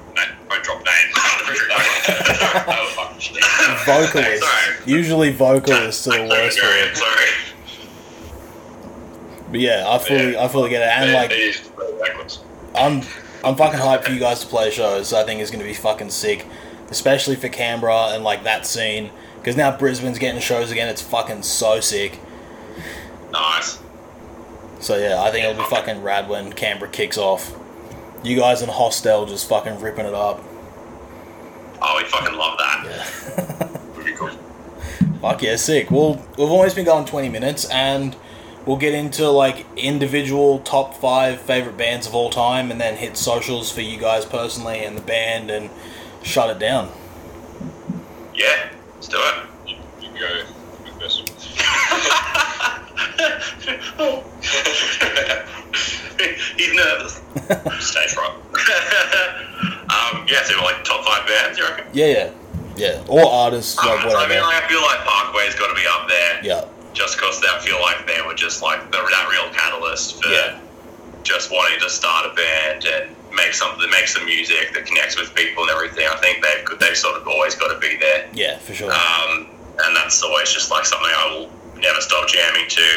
won't 0.50 0.64
drop 0.64 0.78
names. 0.78 1.14
that 1.14 2.66
was 2.66 2.90
fucking 2.98 3.20
shit. 3.20 3.44
Vocalists. 3.86 4.46
Usually 4.84 5.30
vocalists 5.30 6.08
are 6.08 6.18
the 6.18 6.28
worst. 6.28 6.58
Sorry. 6.58 7.28
But 9.50 9.60
yeah, 9.60 9.84
I 9.88 9.98
fully, 9.98 10.36
I 10.38 10.48
fully 10.48 10.70
get 10.70 10.82
it. 10.82 10.88
And 10.88 11.10
It- 11.10 11.14
like, 11.14 11.30
it 11.30 11.38
is 11.38 11.70
really 11.76 11.98
backwards. 12.00 12.38
I'm 12.74 13.02
I'm 13.42 13.56
fucking 13.56 13.80
hyped 13.80 14.04
for 14.04 14.12
you 14.12 14.20
guys 14.20 14.40
to 14.40 14.46
play 14.46 14.70
shows. 14.70 15.12
I 15.12 15.24
think 15.24 15.40
it's 15.40 15.50
gonna 15.50 15.64
be 15.64 15.74
fucking 15.74 16.10
sick, 16.10 16.46
especially 16.90 17.36
for 17.36 17.48
Canberra 17.48 18.08
and 18.14 18.22
like 18.22 18.44
that 18.44 18.66
scene. 18.66 19.10
Because 19.38 19.56
now 19.56 19.74
Brisbane's 19.76 20.18
getting 20.18 20.40
shows 20.40 20.70
again. 20.70 20.88
It's 20.88 21.00
fucking 21.02 21.42
so 21.42 21.80
sick. 21.80 22.18
Nice. 23.32 23.78
So 24.80 24.96
yeah, 24.98 25.20
I 25.22 25.30
think 25.30 25.44
it'll 25.46 25.62
be 25.62 25.68
fucking 25.70 26.02
rad 26.02 26.28
when 26.28 26.52
Canberra 26.52 26.90
kicks 26.90 27.16
off. 27.18 27.54
You 28.22 28.36
guys 28.36 28.60
in 28.62 28.68
Hostel 28.68 29.24
just 29.26 29.48
fucking 29.48 29.80
ripping 29.80 30.04
it 30.06 30.14
up. 30.14 30.42
Oh, 31.82 31.96
we 31.96 32.04
fucking 32.04 32.36
love 32.36 32.58
that. 32.58 32.84
Yeah. 32.84 33.78
Would 33.96 34.04
be 34.04 34.12
cool. 34.12 34.28
Fuck 35.22 35.42
yeah, 35.42 35.56
sick. 35.56 35.90
Well, 35.90 36.14
we've 36.36 36.50
almost 36.50 36.76
been 36.76 36.84
going 36.84 37.06
20 37.06 37.30
minutes 37.30 37.64
and 37.70 38.14
we'll 38.66 38.76
get 38.76 38.94
into 38.94 39.28
like 39.30 39.66
individual 39.76 40.58
top 40.60 40.94
five 40.94 41.40
favorite 41.40 41.76
bands 41.76 42.06
of 42.06 42.14
all 42.14 42.30
time 42.30 42.70
and 42.70 42.80
then 42.80 42.96
hit 42.96 43.16
socials 43.16 43.70
for 43.70 43.80
you 43.80 43.98
guys 43.98 44.24
personally 44.24 44.84
and 44.84 44.96
the 44.96 45.02
band 45.02 45.50
and 45.50 45.70
shut 46.22 46.50
it 46.50 46.58
down. 46.58 46.90
Yeah, 48.34 48.70
let's 48.94 49.08
do 49.08 49.18
it. 49.18 49.34
You, 49.66 49.76
you 50.00 50.08
can 50.08 50.18
go 50.18 50.44
with 50.84 50.98
this. 50.98 51.20
He's 56.56 56.74
nervous. 56.74 57.20
Stage 57.80 58.10
fright. 58.10 58.30
um, 59.90 60.26
yeah, 60.28 60.44
so 60.44 60.62
like 60.62 60.84
top 60.84 61.04
five 61.04 61.26
bands, 61.26 61.58
you 61.58 61.64
reckon? 61.64 61.86
Yeah, 61.92 62.06
yeah. 62.06 62.30
Yeah. 62.76 63.02
Or 63.08 63.26
artists, 63.26 63.76
like 63.76 63.88
I 63.88 64.28
mean, 64.28 64.40
like, 64.40 64.64
I 64.64 64.68
feel 64.68 64.80
like 64.80 65.00
Parkway's 65.00 65.54
got 65.54 65.68
to 65.68 65.74
be 65.74 65.86
up 65.86 66.08
there. 66.08 66.40
Yeah. 66.42 66.64
Just 66.92 67.16
because 67.16 67.40
I 67.44 67.58
feel 67.60 67.80
like 67.80 68.06
they 68.06 68.20
were 68.26 68.34
just 68.34 68.62
like 68.62 68.90
the, 68.90 68.98
that 68.98 69.28
real 69.30 69.48
catalyst 69.54 70.22
for 70.22 70.28
Yeah. 70.28 70.58
just 71.22 71.50
wanting 71.50 71.78
to 71.80 71.88
start 71.90 72.26
a 72.26 72.34
band 72.34 72.84
and 72.84 73.14
make 73.32 73.54
something, 73.54 73.88
make 73.90 74.08
some 74.08 74.24
music 74.24 74.74
that 74.74 74.86
connects 74.86 75.18
with 75.18 75.32
people 75.34 75.62
and 75.64 75.70
everything. 75.70 76.06
I 76.10 76.16
think 76.16 76.42
they've 76.44 76.78
they've 76.80 76.96
sort 76.96 77.16
of 77.20 77.28
always 77.28 77.54
got 77.54 77.68
to 77.72 77.78
be 77.78 77.96
there. 77.96 78.28
Yeah, 78.34 78.58
for 78.58 78.74
sure. 78.74 78.90
um, 78.92 79.46
and 79.84 79.94
that's 79.96 80.22
always 80.22 80.50
just 80.52 80.70
like 80.70 80.84
something 80.84 81.10
I 81.14 81.26
will 81.32 81.50
never 81.80 82.00
stop 82.00 82.28
jamming 82.28 82.68
to. 82.68 82.88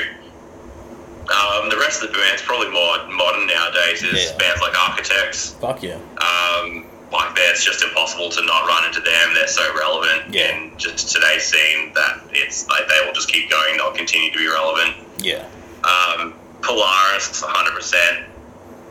Um, 1.23 1.69
the 1.69 1.77
rest 1.77 2.03
of 2.03 2.11
the 2.11 2.17
bands, 2.17 2.41
probably 2.41 2.69
more 2.69 2.97
modern 3.07 3.47
nowadays, 3.47 4.03
is 4.03 4.31
Yeah. 4.31 4.37
bands 4.37 4.59
like 4.61 4.77
Architects. 4.89 5.51
Fuck 5.61 5.81
yeah. 5.83 5.97
Um, 6.17 6.85
like, 7.13 7.31
it's 7.37 7.63
just 7.63 7.83
impossible 7.83 8.29
to 8.29 8.43
not 8.45 8.67
run 8.67 8.85
into 8.85 8.99
them. 8.99 9.33
They're 9.35 9.47
so 9.47 9.63
relevant 9.77 10.33
Yeah. 10.33 10.55
in 10.55 10.71
just 10.77 11.13
today's 11.13 11.43
scene 11.45 11.93
that 11.93 12.21
it's 12.31 12.67
like 12.67 12.87
they 12.89 13.05
will 13.05 13.13
just 13.13 13.31
keep 13.31 13.49
going. 13.49 13.77
They'll 13.77 13.91
continue 13.91 14.31
to 14.31 14.37
be 14.37 14.47
relevant. 14.47 14.95
Yeah. 15.19 15.45
Um, 15.83 16.33
Polaris, 16.61 17.41
100%, 17.41 18.23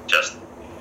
just 0.06 0.34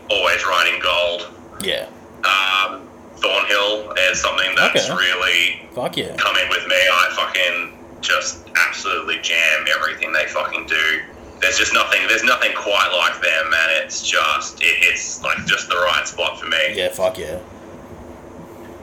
always 0.09 0.45
riding 0.45 0.79
gold. 0.81 1.27
Yeah. 1.61 1.87
Um, 2.23 2.87
Thornhill 3.17 3.91
is 4.09 4.21
something 4.21 4.53
that's 4.55 4.89
Okay. 4.89 4.95
really 4.95 5.61
Fuck 5.73 5.97
yeah. 5.97 6.15
come 6.17 6.35
in 6.37 6.49
with 6.49 6.67
me, 6.67 6.75
I 6.75 7.09
fucking 7.15 7.77
just 8.01 8.47
absolutely 8.55 9.17
jam 9.21 9.65
everything 9.75 10.11
they 10.11 10.25
fucking 10.27 10.65
do. 10.67 11.01
There's 11.41 11.57
just 11.57 11.73
nothing. 11.73 12.01
There's 12.07 12.23
nothing 12.23 12.51
quite 12.55 12.89
like 12.95 13.21
them, 13.21 13.49
man. 13.49 13.69
It's 13.83 14.07
just 14.07 14.61
it, 14.61 14.77
it's 14.81 15.21
like 15.23 15.43
just 15.45 15.69
the 15.69 15.75
right 15.75 16.07
spot 16.07 16.39
for 16.39 16.45
me. 16.47 16.73
Yeah, 16.75 16.89
fuck 16.89 17.17
yeah. 17.17 17.39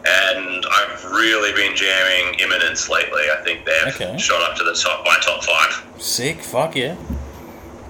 And 0.07 0.65
I've 0.67 1.05
really 1.05 1.53
been 1.53 1.77
jamming 1.77 2.39
Imminence 2.41 2.89
lately. 2.89 3.23
I 3.31 3.43
think 3.45 3.65
they've 3.65 3.95
Okay. 3.95 4.17
shot 4.19 4.41
up 4.43 4.57
to 4.57 4.65
the 4.65 4.75
top 4.75 5.05
by 5.05 5.17
top 5.21 5.45
five. 5.45 5.85
Sick. 6.01 6.41
Fuck 6.43 6.77
yeah. 6.77 6.97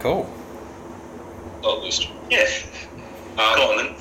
Cool. 0.01 0.29
Not 1.63 1.81
list. 1.83 2.09
Yeah. 2.31 2.47
Go 3.39 3.71
on 3.71 3.77
then. 3.79 3.95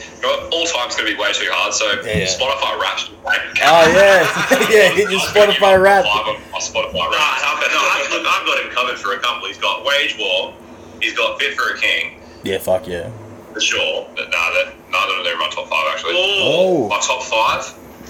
All 0.51 0.65
time's 0.65 0.95
going 0.97 1.05
to 1.09 1.13
be 1.13 1.19
way 1.21 1.31
too 1.31 1.45
hard, 1.53 1.73
so 1.73 1.85
Yeah, 2.01 2.25
yeah. 2.25 2.25
Spotify 2.25 2.73
Wrapped. 2.81 3.11
Oh 3.21 3.85
yeah. 3.93 4.25
yeah, 4.73 4.89
hit 4.97 5.11
your 5.11 5.19
Spotify 5.21 5.77
rap. 5.81 6.05
Five 6.05 6.27
on 6.27 6.41
my 6.51 6.57
Spotify 6.59 6.93
No, 6.93 7.05
Wrapped. 7.11 7.45
I've, 7.45 7.61
no, 7.69 7.77
I've, 7.77 8.09
look, 8.11 8.25
I've 8.25 8.45
got 8.49 8.63
him 8.65 8.69
covered 8.71 8.97
for 8.97 9.13
a 9.13 9.19
couple. 9.19 9.47
He's 9.47 9.57
got 9.59 9.85
Wage 9.85 10.17
War. 10.17 10.53
He's 11.01 11.13
got 11.15 11.39
Fit 11.39 11.53
for 11.55 11.69
a 11.75 11.77
King 11.77 12.19
Yeah, 12.43 12.57
fuck 12.57 12.87
yeah. 12.87 13.09
for 13.53 13.61
sure. 13.61 14.07
But 14.15 14.29
nah, 14.31 14.49
that, 14.57 14.73
none 14.89 15.03
of 15.09 15.23
them 15.23 15.27
are 15.27 15.33
in 15.33 15.39
my 15.39 15.49
top 15.49 15.67
five, 15.69 15.85
actually. 15.93 16.13
Oh. 16.17 16.87
My 16.89 16.99
top 16.99 17.21
five, 17.23 17.61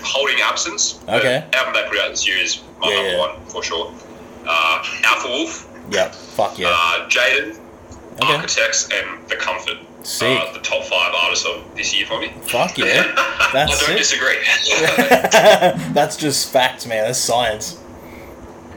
Holding 0.05 0.39
Absence. 0.41 0.99
Okay. 1.09 1.43
The 1.51 1.57
album 1.57 1.73
they 1.73 1.89
put 1.89 1.99
out 1.99 2.11
this 2.11 2.25
year 2.25 2.37
is 2.37 2.61
my 2.79 2.87
Yeah, 2.89 2.95
number 2.95 3.11
yeah. 3.11 3.19
one, 3.19 3.45
for 3.47 3.63
sure. 3.63 3.93
Uh, 4.47 4.83
Alpha 5.03 5.27
Wolf, 5.27 5.67
Yeah. 5.91 6.07
Fuck 6.09 6.57
yeah. 6.57 6.69
uh, 6.71 7.09
Jaden, 7.09 7.59
Okay. 8.21 8.33
Architects, 8.33 8.87
and 8.93 9.27
The 9.27 9.35
Comfort. 9.35 9.77
Sick. 10.03 10.39
Uh, 10.39 10.53
the 10.53 10.60
top 10.60 10.83
five 10.86 11.13
artists 11.13 11.45
of 11.45 11.63
this 11.75 11.93
year 11.95 12.05
for 12.05 12.19
me. 12.19 12.29
Fuck 12.43 12.77
yeah. 12.77 13.13
That's 13.51 13.71
I 13.73 13.75
don't 13.75 13.77
sick. 13.77 13.97
disagree. 13.97 14.38
That's 15.93 16.15
just 16.17 16.51
facts, 16.51 16.86
man. 16.86 17.03
That's 17.05 17.19
science. 17.19 17.79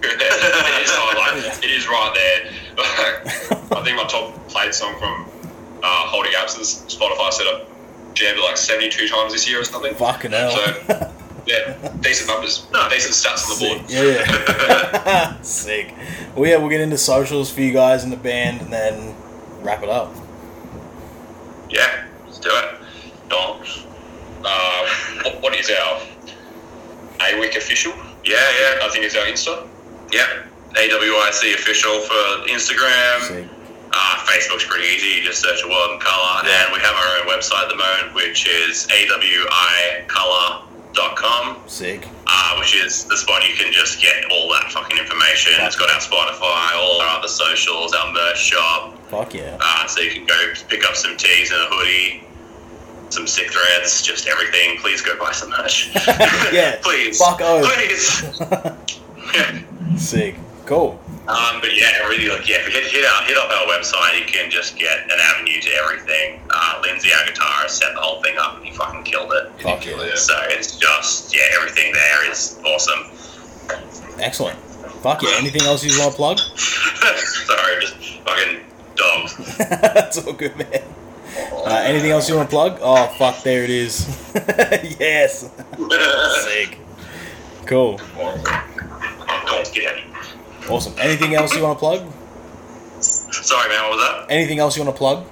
it, 0.02 0.20
is, 0.20 0.90
like, 1.16 1.64
it 1.64 1.70
is 1.70 1.86
right 1.86 2.12
there. 2.14 2.52
I 3.78 3.82
think 3.84 3.96
my 3.96 4.04
top 4.08 4.34
played 4.48 4.74
song 4.74 4.98
from 4.98 5.26
uh, 5.82 6.06
Holding 6.08 6.32
Absence, 6.36 6.82
Spotify 6.94 7.32
said 7.32 7.46
I 7.46 7.64
jammed 8.14 8.38
it 8.38 8.42
like 8.42 8.56
72 8.56 9.08
times 9.08 9.32
this 9.32 9.48
year 9.48 9.60
or 9.60 9.64
something. 9.64 9.94
Fucking 9.94 10.32
hell. 10.32 10.50
So, 10.50 11.12
yeah, 11.46 11.92
decent 12.00 12.28
numbers, 12.28 12.66
No, 12.72 12.88
decent 12.88 13.14
stats 13.14 13.50
on 13.50 13.58
the 13.58 13.78
board. 13.78 13.90
Yeah, 13.90 15.04
yeah. 15.06 15.40
Sick. 15.42 15.94
Well, 16.34 16.48
yeah, 16.48 16.56
we'll 16.56 16.68
get 16.70 16.80
into 16.80 16.98
socials 16.98 17.50
for 17.52 17.60
you 17.60 17.72
guys 17.72 18.04
in 18.04 18.10
the 18.10 18.16
band 18.16 18.60
and 18.62 18.72
then 18.72 19.14
wrap 19.62 19.82
it 19.82 19.88
up. 19.88 20.14
Yeah, 21.70 22.04
let's 22.26 22.38
do 22.38 22.50
it. 22.52 22.74
Donks. 23.28 23.84
Uh, 24.44 24.86
what, 25.22 25.40
what 25.42 25.54
is 25.56 25.70
our 25.70 26.00
AWIC 27.18 27.56
official? 27.56 27.92
Yeah, 28.24 28.36
yeah, 28.60 28.80
I 28.84 28.88
think 28.92 29.04
it's 29.04 29.16
our 29.16 29.24
Insta. 29.26 29.66
yeah. 30.12 30.42
AWIC 30.74 31.54
official 31.54 32.00
for 32.00 32.46
Instagram. 32.48 33.20
Sick. 33.22 33.46
Uh, 33.92 34.16
Facebook's 34.24 34.64
pretty 34.66 34.86
easy. 34.86 35.18
You 35.18 35.24
just 35.26 35.40
search 35.42 35.62
A 35.64 35.68
World 35.68 35.90
in 35.94 35.98
Color, 36.00 36.42
Yeah. 36.46 36.64
and 36.64 36.72
we 36.72 36.78
have 36.78 36.94
our 36.94 37.18
own 37.18 37.26
website 37.26 37.64
at 37.64 37.68
the 37.70 37.74
moment, 37.76 38.14
which 38.14 38.46
is 38.48 38.86
awicolor.com. 40.30 41.56
Sick. 41.66 42.06
uh, 42.26 42.56
which 42.58 42.74
is 42.76 43.04
the 43.04 43.16
spot 43.16 43.42
you 43.48 43.54
can 43.56 43.72
just 43.72 44.00
get 44.00 44.24
all 44.30 44.48
that 44.52 44.70
fucking 44.70 44.96
information. 44.96 45.52
It's 45.58 45.74
got 45.76 45.90
our 45.90 45.98
Spotify, 46.00 46.74
all 46.76 47.00
our 47.00 47.18
other 47.18 47.26
socials, 47.28 47.92
our 47.92 48.12
merch 48.12 48.38
shop, 48.38 48.94
Fuck 49.10 49.34
yeah. 49.34 49.58
uh, 49.60 49.86
so 49.88 50.00
you 50.00 50.12
can 50.12 50.24
go 50.26 50.52
pick 50.68 50.84
up 50.84 50.94
some 50.94 51.16
tees 51.16 51.50
and 51.50 51.60
a 51.60 51.66
hoodie, 51.68 52.22
some 53.08 53.26
sick 53.26 53.50
threads, 53.50 54.02
just 54.02 54.28
everything. 54.28 54.78
Please 54.78 55.02
go 55.02 55.18
buy 55.18 55.32
some 55.32 55.50
merch. 55.50 55.90
Yeah, 56.52 56.76
please. 56.82 57.18
fuck 57.18 57.40
oath. 57.42 57.66
Please. 57.74 58.22
Sick. 60.00 60.36
Cool. 60.66 61.00
Um, 61.26 61.60
but 61.60 61.76
yeah, 61.76 61.98
really, 62.06 62.28
like, 62.28 62.48
yeah, 62.48 62.58
hit, 62.58 62.90
hit, 62.90 63.04
out, 63.04 63.24
hit 63.24 63.36
up 63.36 63.50
our 63.50 63.66
website, 63.66 64.18
you 64.18 64.24
can 64.26 64.50
just 64.50 64.76
get 64.78 65.04
an 65.04 65.18
avenue 65.20 65.60
to 65.60 65.70
everything. 65.82 66.40
Uh, 66.50 66.80
Lindsay, 66.82 67.10
our 67.12 67.24
guitarist, 67.26 67.70
set 67.70 67.94
the 67.94 68.00
whole 68.00 68.22
thing 68.22 68.36
up 68.38 68.56
and 68.56 68.64
he 68.64 68.72
fucking 68.72 69.02
killed 69.02 69.32
it. 69.32 69.50
Fuck 69.60 69.86
yeah. 69.86 70.14
So 70.14 70.34
it's 70.48 70.76
just, 70.76 71.34
yeah, 71.34 71.42
everything 71.56 71.92
there 71.92 72.30
is 72.30 72.60
awesome. 72.64 73.10
Excellent. 74.20 74.58
Fuck 75.02 75.22
yeah. 75.22 75.30
Anything 75.38 75.62
else 75.62 75.82
you 75.84 75.98
want 75.98 76.12
to 76.12 76.16
plug? 76.16 76.38
Sorry, 76.38 77.80
just 77.80 77.96
fucking 78.24 78.60
dogs. 79.10 79.58
That's 79.58 80.18
all 80.18 80.32
good, 80.32 80.56
man. 80.56 80.82
Uh, 81.52 81.82
anything 81.84 82.10
else 82.10 82.28
you 82.28 82.36
want 82.36 82.50
to 82.50 82.54
plug? 82.54 82.78
Oh, 82.80 83.06
fuck, 83.18 83.42
there 83.42 83.62
it 83.64 83.70
is. 83.70 84.06
yes. 84.98 85.50
Sick. 86.44 86.78
Cool. 87.66 87.98
Dogs, 89.46 89.70
get 89.70 89.94
out. 89.94 90.70
Awesome. 90.70 90.94
Anything 90.98 91.34
else 91.34 91.54
you 91.54 91.62
want 91.62 91.76
to 91.76 91.80
plug? 91.80 92.12
Sorry, 93.00 93.68
man, 93.68 93.82
what 93.84 93.96
was 93.96 94.08
that? 94.08 94.26
Anything 94.30 94.58
else 94.58 94.76
you 94.76 94.84
want 94.84 94.94
to 94.94 94.98
plug? 94.98 95.26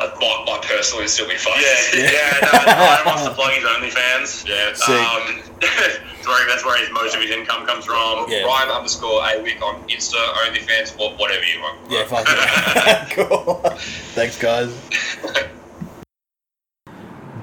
My, 0.00 0.06
my, 0.18 0.44
my 0.46 0.58
personal 0.62 1.04
is 1.04 1.12
silly 1.12 1.36
fuck. 1.36 1.56
Yeah, 1.56 2.00
yeah. 2.10 2.38
no, 2.40 2.50
Ryan 2.52 3.06
wants 3.06 3.24
to 3.24 3.30
plug 3.32 3.52
his 3.52 3.64
OnlyFans. 3.64 4.48
Yeah. 4.48 4.72
Sick. 4.72 4.96
Um, 4.96 5.42
that's 5.60 6.26
where 6.26 6.48
that's 6.48 6.64
where 6.64 6.78
his, 6.78 6.90
most 6.90 7.14
of 7.14 7.20
his 7.20 7.30
income 7.30 7.66
comes 7.66 7.84
from. 7.84 8.24
Yeah. 8.28 8.44
Ryan 8.44 8.70
underscore 8.70 9.20
AWIC 9.20 9.60
on 9.60 9.86
Insta, 9.88 10.14
OnlyFans, 10.14 10.98
wha- 10.98 11.16
whatever 11.16 11.44
you 11.44 11.60
want. 11.60 11.90
Yeah, 11.90 12.04
fuck 12.06 12.24
it. 12.26 13.10
cool. 13.28 13.56
Thanks, 14.14 14.38
guys. 14.38 14.74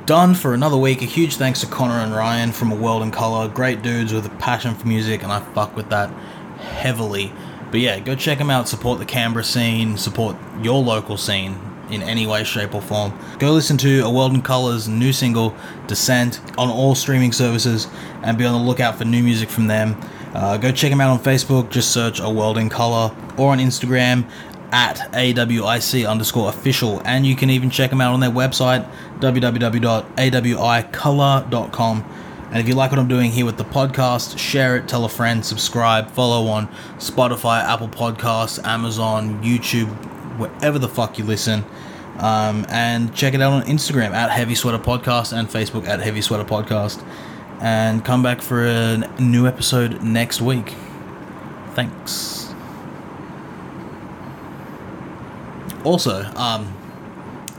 Done 0.07 0.33
for 0.33 0.55
another 0.55 0.77
week. 0.77 1.03
A 1.03 1.05
huge 1.05 1.35
thanks 1.35 1.59
to 1.59 1.67
Connor 1.67 1.99
and 1.99 2.15
Ryan 2.15 2.51
from 2.53 2.71
A 2.71 2.75
World 2.75 3.03
in 3.03 3.11
Color. 3.11 3.49
Great 3.49 3.83
dudes 3.83 4.13
with 4.13 4.25
a 4.25 4.29
passion 4.37 4.73
for 4.73 4.87
music, 4.87 5.21
and 5.21 5.31
I 5.31 5.41
fuck 5.53 5.75
with 5.75 5.89
that 5.89 6.09
heavily. 6.59 7.31
But 7.69 7.81
yeah, 7.81 7.99
go 7.99 8.15
check 8.15 8.39
them 8.39 8.49
out. 8.49 8.67
Support 8.67 8.97
the 8.97 9.05
Canberra 9.05 9.43
scene. 9.43 9.97
Support 9.97 10.37
your 10.63 10.81
local 10.81 11.17
scene 11.17 11.59
in 11.89 12.03
any 12.03 12.27
way, 12.27 12.43
shape, 12.43 12.75
or 12.75 12.81
form. 12.81 13.17
Go 13.39 13.53
listen 13.53 13.77
to 13.77 14.01
A 14.01 14.09
World 14.09 14.33
in 14.33 14.41
Color's 14.41 14.87
new 14.87 15.13
single, 15.13 15.55
Descent, 15.87 16.41
on 16.57 16.69
all 16.69 16.95
streaming 16.95 17.31
services, 17.31 17.87
and 18.23 18.37
be 18.37 18.45
on 18.45 18.59
the 18.59 18.67
lookout 18.67 18.97
for 18.97 19.05
new 19.05 19.23
music 19.23 19.49
from 19.49 19.67
them. 19.67 19.99
Uh, 20.33 20.57
go 20.57 20.71
check 20.71 20.91
them 20.91 21.01
out 21.01 21.09
on 21.09 21.19
Facebook. 21.19 21.69
Just 21.69 21.91
search 21.91 22.19
A 22.19 22.29
World 22.29 22.57
in 22.57 22.69
Color, 22.69 23.15
or 23.37 23.51
on 23.51 23.59
Instagram 23.59 24.29
at 24.71 24.97
AWIC 25.13 26.09
underscore 26.09 26.49
official. 26.49 27.01
And 27.05 27.25
you 27.25 27.35
can 27.35 27.49
even 27.49 27.69
check 27.69 27.89
them 27.89 28.01
out 28.01 28.13
on 28.13 28.19
their 28.19 28.29
website, 28.29 28.89
www.awicolor.com. 29.19 32.13
And 32.49 32.59
if 32.59 32.67
you 32.67 32.75
like 32.75 32.91
what 32.91 32.99
I'm 32.99 33.09
doing 33.09 33.31
here 33.31 33.45
with 33.45 33.57
the 33.57 33.65
podcast, 33.65 34.37
share 34.37 34.77
it, 34.77 34.87
tell 34.87 35.03
a 35.03 35.09
friend, 35.09 35.45
subscribe, 35.45 36.09
follow 36.11 36.47
on 36.47 36.69
Spotify, 36.97 37.61
Apple 37.61 37.89
Podcasts, 37.89 38.65
Amazon, 38.65 39.43
YouTube, 39.43 39.89
wherever 40.37 40.79
the 40.79 40.87
fuck 40.87 41.17
you 41.17 41.25
listen. 41.25 41.65
Um, 42.19 42.65
and 42.69 43.13
check 43.13 43.33
it 43.33 43.41
out 43.41 43.53
on 43.53 43.61
Instagram 43.63 44.11
at 44.11 44.31
Heavy 44.31 44.55
Sweater 44.55 44.79
Podcast 44.79 45.37
and 45.37 45.47
Facebook 45.47 45.87
at 45.87 45.99
Heavy 45.99 46.21
Sweater 46.21 46.45
Podcast. 46.45 47.03
And 47.59 48.03
come 48.03 48.23
back 48.23 48.41
for 48.41 48.65
a 48.65 48.97
new 49.19 49.47
episode 49.47 50.01
next 50.01 50.41
week. 50.41 50.73
Thanks. 51.73 52.53
Also, 55.83 56.23
um, 56.35 56.75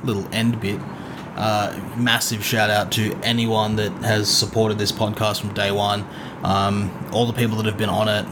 little 0.03 0.27
end 0.33 0.61
bit. 0.61 0.81
Uh, 1.37 1.81
massive 1.97 2.45
shout 2.45 2.69
out 2.69 2.91
to 2.91 3.15
anyone 3.23 3.77
that 3.77 3.93
has 4.03 4.29
supported 4.29 4.77
this 4.77 4.91
podcast 4.91 5.41
from 5.41 5.55
day 5.55 5.71
one. 5.71 6.05
Um, 6.43 6.91
all 7.13 7.27
the 7.27 7.33
people 7.33 7.57
that 7.59 7.67
have 7.67 7.79
been 7.79 7.89
on 7.89 8.09
it. 8.09 8.27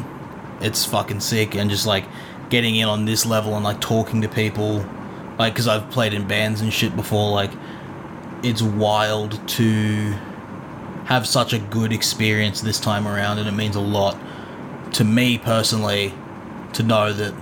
It's 0.61 0.85
fucking 0.85 1.21
sick, 1.21 1.55
and 1.55 1.71
just 1.71 1.87
like 1.87 2.05
getting 2.51 2.77
in 2.77 2.89
on 2.89 3.05
this 3.05 3.27
level 3.27 3.55
and 3.55 3.65
like 3.65 3.81
talking 3.81 4.23
to 4.23 4.29
people, 4.29 4.85
like 5.39 5.53
because 5.53 5.69
I've 5.69 5.91
played 5.91 6.15
in 6.15 6.27
bands 6.27 6.61
and 6.61 6.73
shit 6.73 6.95
before. 6.97 7.31
Like, 7.33 7.51
it's 8.43 8.63
wild 8.63 9.47
to 9.49 10.13
have 11.07 11.27
such 11.27 11.53
a 11.53 11.59
good 11.59 11.93
experience 11.93 12.61
this 12.61 12.81
time 12.81 13.07
around, 13.07 13.39
and 13.39 13.49
it 13.49 13.53
means 13.53 13.77
a 13.77 13.81
lot 13.81 14.19
to 14.93 15.05
me 15.05 15.39
personally 15.39 16.13
to 16.73 16.83
know 16.83 17.13
that 17.13 17.35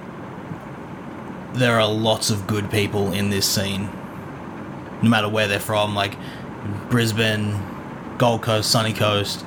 there 1.55 1.79
are 1.81 1.90
lots 1.90 2.31
of 2.31 2.47
good 2.47 2.71
people 2.71 3.12
in 3.12 3.31
this 3.31 3.49
scene, 3.49 3.88
no 5.03 5.09
matter 5.09 5.29
where 5.29 5.47
they're 5.47 5.61
from, 5.61 5.95
like 5.95 6.17
Brisbane, 6.90 7.59
Gold 8.19 8.43
Coast, 8.43 8.71
Sunny 8.71 8.93
Coast, 8.93 9.45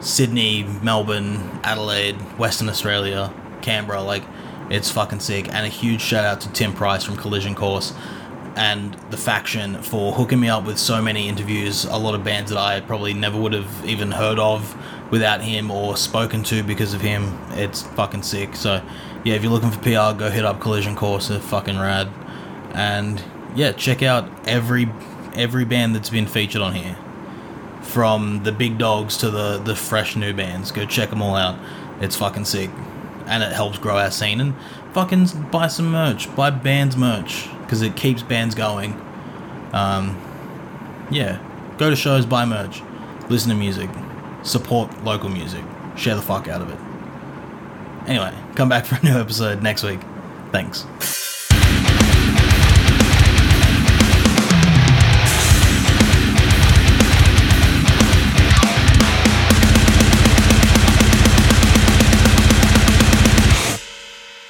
Sydney, 0.00 0.64
Melbourne, 0.82 1.60
Adelaide, 1.64 2.16
Western 2.38 2.68
Australia, 2.68 3.32
Canberra. 3.62 4.02
Like, 4.02 4.24
it's 4.70 4.90
fucking 4.90 5.20
sick. 5.20 5.48
And 5.48 5.66
a 5.66 5.68
huge 5.68 6.00
shout 6.00 6.24
out 6.24 6.40
to 6.42 6.52
Tim 6.52 6.72
Price 6.72 7.04
from 7.04 7.16
Collision 7.16 7.54
Course 7.54 7.94
and 8.56 8.94
the 9.10 9.16
faction 9.16 9.80
for 9.82 10.12
hooking 10.12 10.40
me 10.40 10.48
up 10.48 10.64
with 10.64 10.78
so 10.78 11.00
many 11.00 11.28
interviews. 11.28 11.84
A 11.84 11.96
lot 11.96 12.14
of 12.14 12.24
bands 12.24 12.50
that 12.50 12.58
I 12.58 12.80
probably 12.80 13.14
never 13.14 13.40
would 13.40 13.52
have 13.52 13.84
even 13.86 14.10
heard 14.10 14.38
of 14.38 14.76
without 15.12 15.40
him 15.42 15.70
or 15.70 15.96
spoken 15.96 16.42
to 16.44 16.62
because 16.62 16.92
of 16.92 17.00
him. 17.00 17.38
It's 17.52 17.82
fucking 17.82 18.24
sick. 18.24 18.56
So, 18.56 18.82
yeah, 19.24 19.34
if 19.34 19.42
you're 19.42 19.52
looking 19.52 19.70
for 19.70 19.78
PR, 19.78 20.18
go 20.18 20.28
hit 20.28 20.44
up 20.44 20.60
Collision 20.60 20.96
Course. 20.96 21.28
They're 21.28 21.38
fucking 21.38 21.78
rad. 21.78 22.08
And 22.74 23.22
yeah, 23.54 23.72
check 23.72 24.02
out 24.02 24.28
every 24.46 24.88
every 25.34 25.64
band 25.64 25.94
that's 25.94 26.10
been 26.10 26.26
featured 26.26 26.60
on 26.60 26.74
here, 26.74 26.96
from 27.82 28.42
the 28.42 28.52
big 28.52 28.76
dogs 28.78 29.16
to 29.18 29.30
the 29.30 29.58
the 29.58 29.76
fresh 29.76 30.16
new 30.16 30.32
bands. 30.32 30.72
Go 30.72 30.84
check 30.84 31.10
them 31.10 31.22
all 31.22 31.36
out. 31.36 31.58
It's 32.00 32.16
fucking 32.16 32.44
sick, 32.44 32.70
and 33.28 33.42
it 33.42 33.52
helps 33.52 33.78
grow 33.78 33.96
our 33.98 34.10
scene. 34.10 34.40
And 34.40 34.54
fucking 34.92 35.50
buy 35.50 35.68
some 35.68 35.90
merch. 35.90 36.34
Buy 36.34 36.50
bands 36.50 36.96
merch 36.96 37.48
because 37.60 37.82
it 37.82 37.96
keeps 37.96 38.22
bands 38.22 38.54
going. 38.54 38.92
Um, 39.72 40.20
yeah, 41.10 41.38
go 41.78 41.90
to 41.90 41.96
shows, 41.96 42.26
buy 42.26 42.44
merch, 42.44 42.82
listen 43.28 43.50
to 43.50 43.56
music, 43.56 43.90
support 44.42 45.04
local 45.04 45.28
music, 45.28 45.64
share 45.96 46.14
the 46.14 46.22
fuck 46.22 46.48
out 46.48 46.62
of 46.62 46.70
it. 46.70 48.08
Anyway, 48.08 48.34
come 48.54 48.68
back 48.68 48.86
for 48.86 48.96
a 48.96 49.02
new 49.02 49.18
episode 49.18 49.62
next 49.62 49.82
week. 49.82 50.00
Thanks. 50.50 51.17